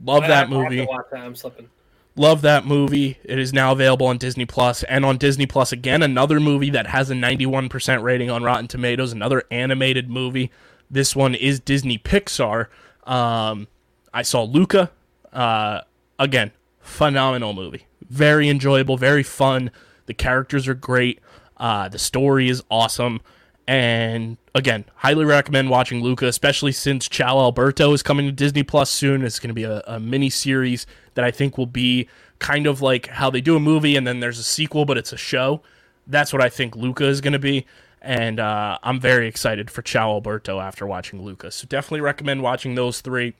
[0.03, 0.77] Love I- that I have to movie.
[0.85, 1.19] that.
[1.19, 1.69] I'm slipping.
[2.17, 3.17] Love that movie.
[3.25, 6.01] It is now available on Disney Plus and on Disney Plus again.
[6.01, 9.11] Another movie that has a 91% rating on Rotten Tomatoes.
[9.11, 10.49] Another animated movie.
[10.89, 12.67] This one is Disney Pixar.
[13.03, 13.67] Um,
[14.13, 14.91] I saw Luca.
[15.33, 15.81] Uh,
[16.17, 17.85] again, phenomenal movie.
[18.09, 18.95] Very enjoyable.
[18.95, 19.69] Very fun.
[20.05, 21.19] The characters are great.
[21.57, 23.19] Uh, the story is awesome.
[23.67, 28.91] And again, highly recommend watching Luca, especially since Ciao Alberto is coming to Disney Plus
[28.91, 29.23] soon.
[29.23, 30.85] It's going to be a, a mini series
[31.15, 32.07] that I think will be
[32.39, 35.13] kind of like how they do a movie and then there's a sequel, but it's
[35.13, 35.61] a show.
[36.05, 37.65] That's what I think Luca is going to be.
[38.01, 41.49] And uh, I'm very excited for Ciao Alberto after watching Luca.
[41.49, 43.33] So definitely recommend watching those three.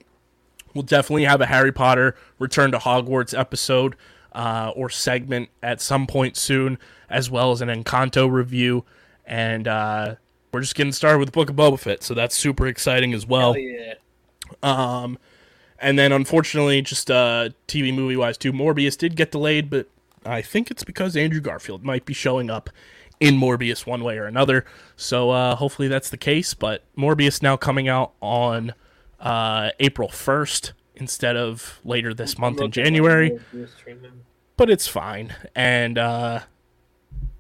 [0.74, 3.96] We'll definitely have a Harry Potter Return to Hogwarts episode
[4.34, 8.84] uh, or segment at some point soon, as well as an Encanto review.
[9.26, 10.16] And uh,
[10.52, 13.26] we're just getting started with the Book of Boba Fett, so that's super exciting as
[13.26, 13.54] well.
[13.54, 13.94] Hell yeah.
[14.62, 15.18] Um,
[15.80, 19.88] and then unfortunately, just uh, TV movie wise, too, Morbius did get delayed, but
[20.26, 22.70] I think it's because Andrew Garfield might be showing up
[23.20, 24.66] in Morbius one way or another.
[24.96, 26.54] So uh, hopefully that's the case.
[26.54, 28.74] But Morbius now coming out on
[29.20, 33.38] uh, April 1st instead of later this month in January
[34.58, 35.36] but it's fine.
[35.56, 36.42] And uh,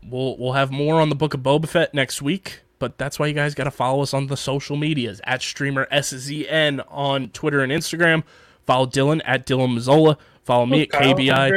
[0.09, 2.61] we'll we'll have more on the Book of Boba Fett next week.
[2.77, 5.87] But that's why you guys got to follow us on the social medias at streamer
[5.91, 8.23] SZN on Twitter and Instagram.
[8.65, 10.17] Follow Dylan at Dylan Mazzola.
[10.43, 11.49] Follow me at Kyle, KBI.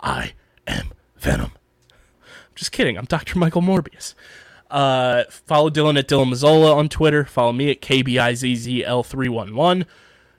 [0.00, 0.32] I
[0.66, 1.52] am Venom.
[2.22, 2.96] I'm just kidding.
[2.96, 3.38] I'm Dr.
[3.38, 4.14] Michael Morbius.
[4.70, 7.24] Uh, follow Dylan at Dylan Mazzola on Twitter.
[7.24, 9.86] Follow me at KBIZZL311.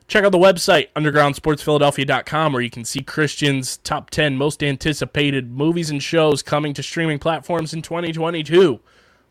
[0.09, 5.91] Check out the website, undergroundsportsphiladelphia.com, where you can see Christian's top 10 most anticipated movies
[5.91, 8.79] and shows coming to streaming platforms in 2022.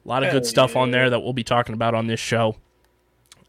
[0.05, 2.55] A lot of good stuff on there that we'll be talking about on this show.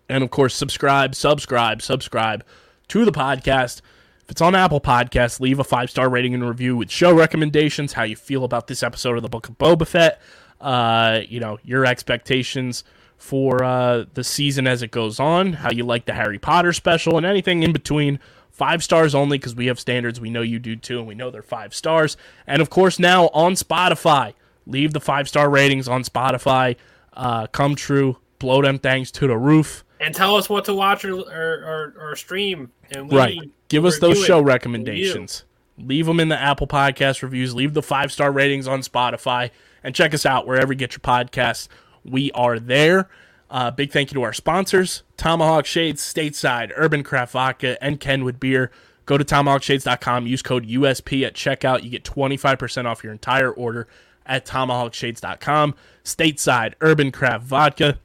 [0.09, 2.43] And of course, subscribe, subscribe, subscribe
[2.87, 3.81] to the podcast.
[4.23, 7.93] If it's on Apple Podcasts, leave a five star rating and review with show recommendations,
[7.93, 10.19] how you feel about this episode of the Book of Boba Fett,
[10.59, 12.83] uh, you know, your expectations
[13.19, 17.17] for uh, the season as it goes on, how you like the Harry Potter special,
[17.17, 18.17] and anything in between.
[18.49, 20.19] Five stars only because we have standards.
[20.19, 22.17] We know you do too, and we know they're five stars.
[22.47, 24.33] And of course, now on Spotify,
[24.65, 26.75] leave the five star ratings on Spotify.
[27.13, 28.17] Uh, come true.
[28.39, 29.85] Blow them things to the roof.
[30.01, 32.71] And tell us what to watch or or, or, or stream.
[32.91, 33.39] And we Right.
[33.69, 34.43] Give us those show it.
[34.43, 35.45] recommendations.
[35.77, 37.55] Leave them in the Apple Podcast reviews.
[37.55, 39.51] Leave the five star ratings on Spotify.
[39.83, 41.69] And check us out wherever you get your podcasts.
[42.09, 43.09] We are there.
[43.49, 48.39] Uh, big thank you to our sponsors Tomahawk Shades, Stateside, Urban Craft Vodka, and Kenwood
[48.39, 48.71] Beer.
[49.05, 50.27] Go to tomahawkshades.com.
[50.27, 51.83] Use code USP at checkout.
[51.83, 53.87] You get 25% off your entire order
[54.25, 55.73] at tomahawkshades.com.
[56.03, 57.99] Stateside, Urban Craft Vodka.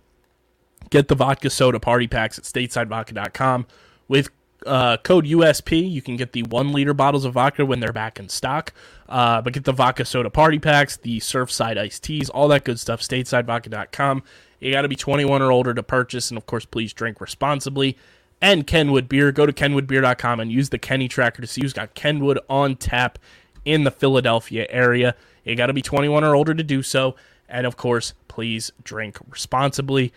[0.89, 3.67] Get the vodka soda party packs at statesidevodka.com
[4.09, 4.31] with
[4.67, 8.19] uh, code USP, you can get the one liter bottles of vodka when they're back
[8.19, 8.73] in stock.
[9.09, 12.81] Uh, but get the vodka soda party packs, the Surfside iced teas, all that good
[12.81, 13.01] stuff.
[13.01, 14.23] StatesideVodka.com.
[14.61, 17.99] You got to be 21 or older to purchase, and of course, please drink responsibly.
[18.41, 21.95] And Kenwood Beer, go to kenwoodbeer.com and use the Kenny tracker to see who's got
[21.95, 23.19] Kenwood on tap
[23.65, 25.15] in the Philadelphia area.
[25.45, 27.15] You got to be 21 or older to do so.
[27.49, 30.13] And of course, please drink responsibly.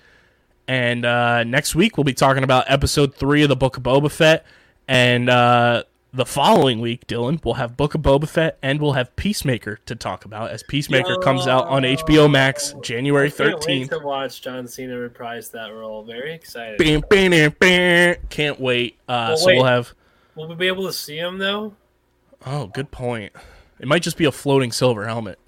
[0.68, 4.12] And uh, next week, we'll be talking about episode three of the Book of Boba
[4.12, 4.46] Fett.
[4.88, 9.16] And uh, the following week, Dylan, we'll have Book of Boba Fett and we'll have
[9.16, 13.88] Peacemaker to talk about as Peacemaker comes out on HBO Max January I can't wait
[13.88, 13.90] 13th.
[13.90, 16.04] to watch John Cena reprise that role.
[16.04, 16.78] Very excited.
[16.78, 18.16] Bam, bam, bam.
[18.30, 18.98] Can't wait.
[19.08, 19.56] Uh, Well, so wait.
[19.58, 19.94] we'll have.
[20.36, 21.76] Will we be able to see him though?
[22.46, 23.34] Oh, good point.
[23.80, 25.40] It might just be a floating silver helmet.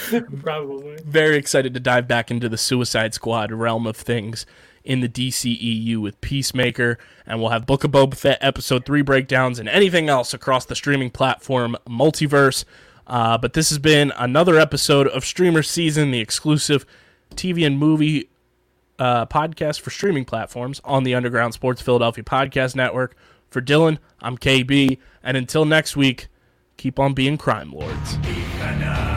[0.42, 0.96] Probably.
[1.04, 4.46] very excited to dive back into the Suicide Squad realm of things
[4.84, 9.58] in the DCEU with Peacemaker, and we'll have Book of Boba Fett episode three breakdowns
[9.58, 12.64] and anything else across the streaming platform multiverse.
[13.06, 16.86] Uh, but this has been another episode of Streamer Season, the exclusive
[17.34, 18.28] TV and movie
[18.98, 23.16] uh, podcast for streaming platforms on the Underground Sports Philadelphia Podcast Network.
[23.50, 26.28] For Dylan, I'm KB, and until next week,
[26.78, 28.16] keep on being crime lords.
[28.22, 29.11] Keep an eye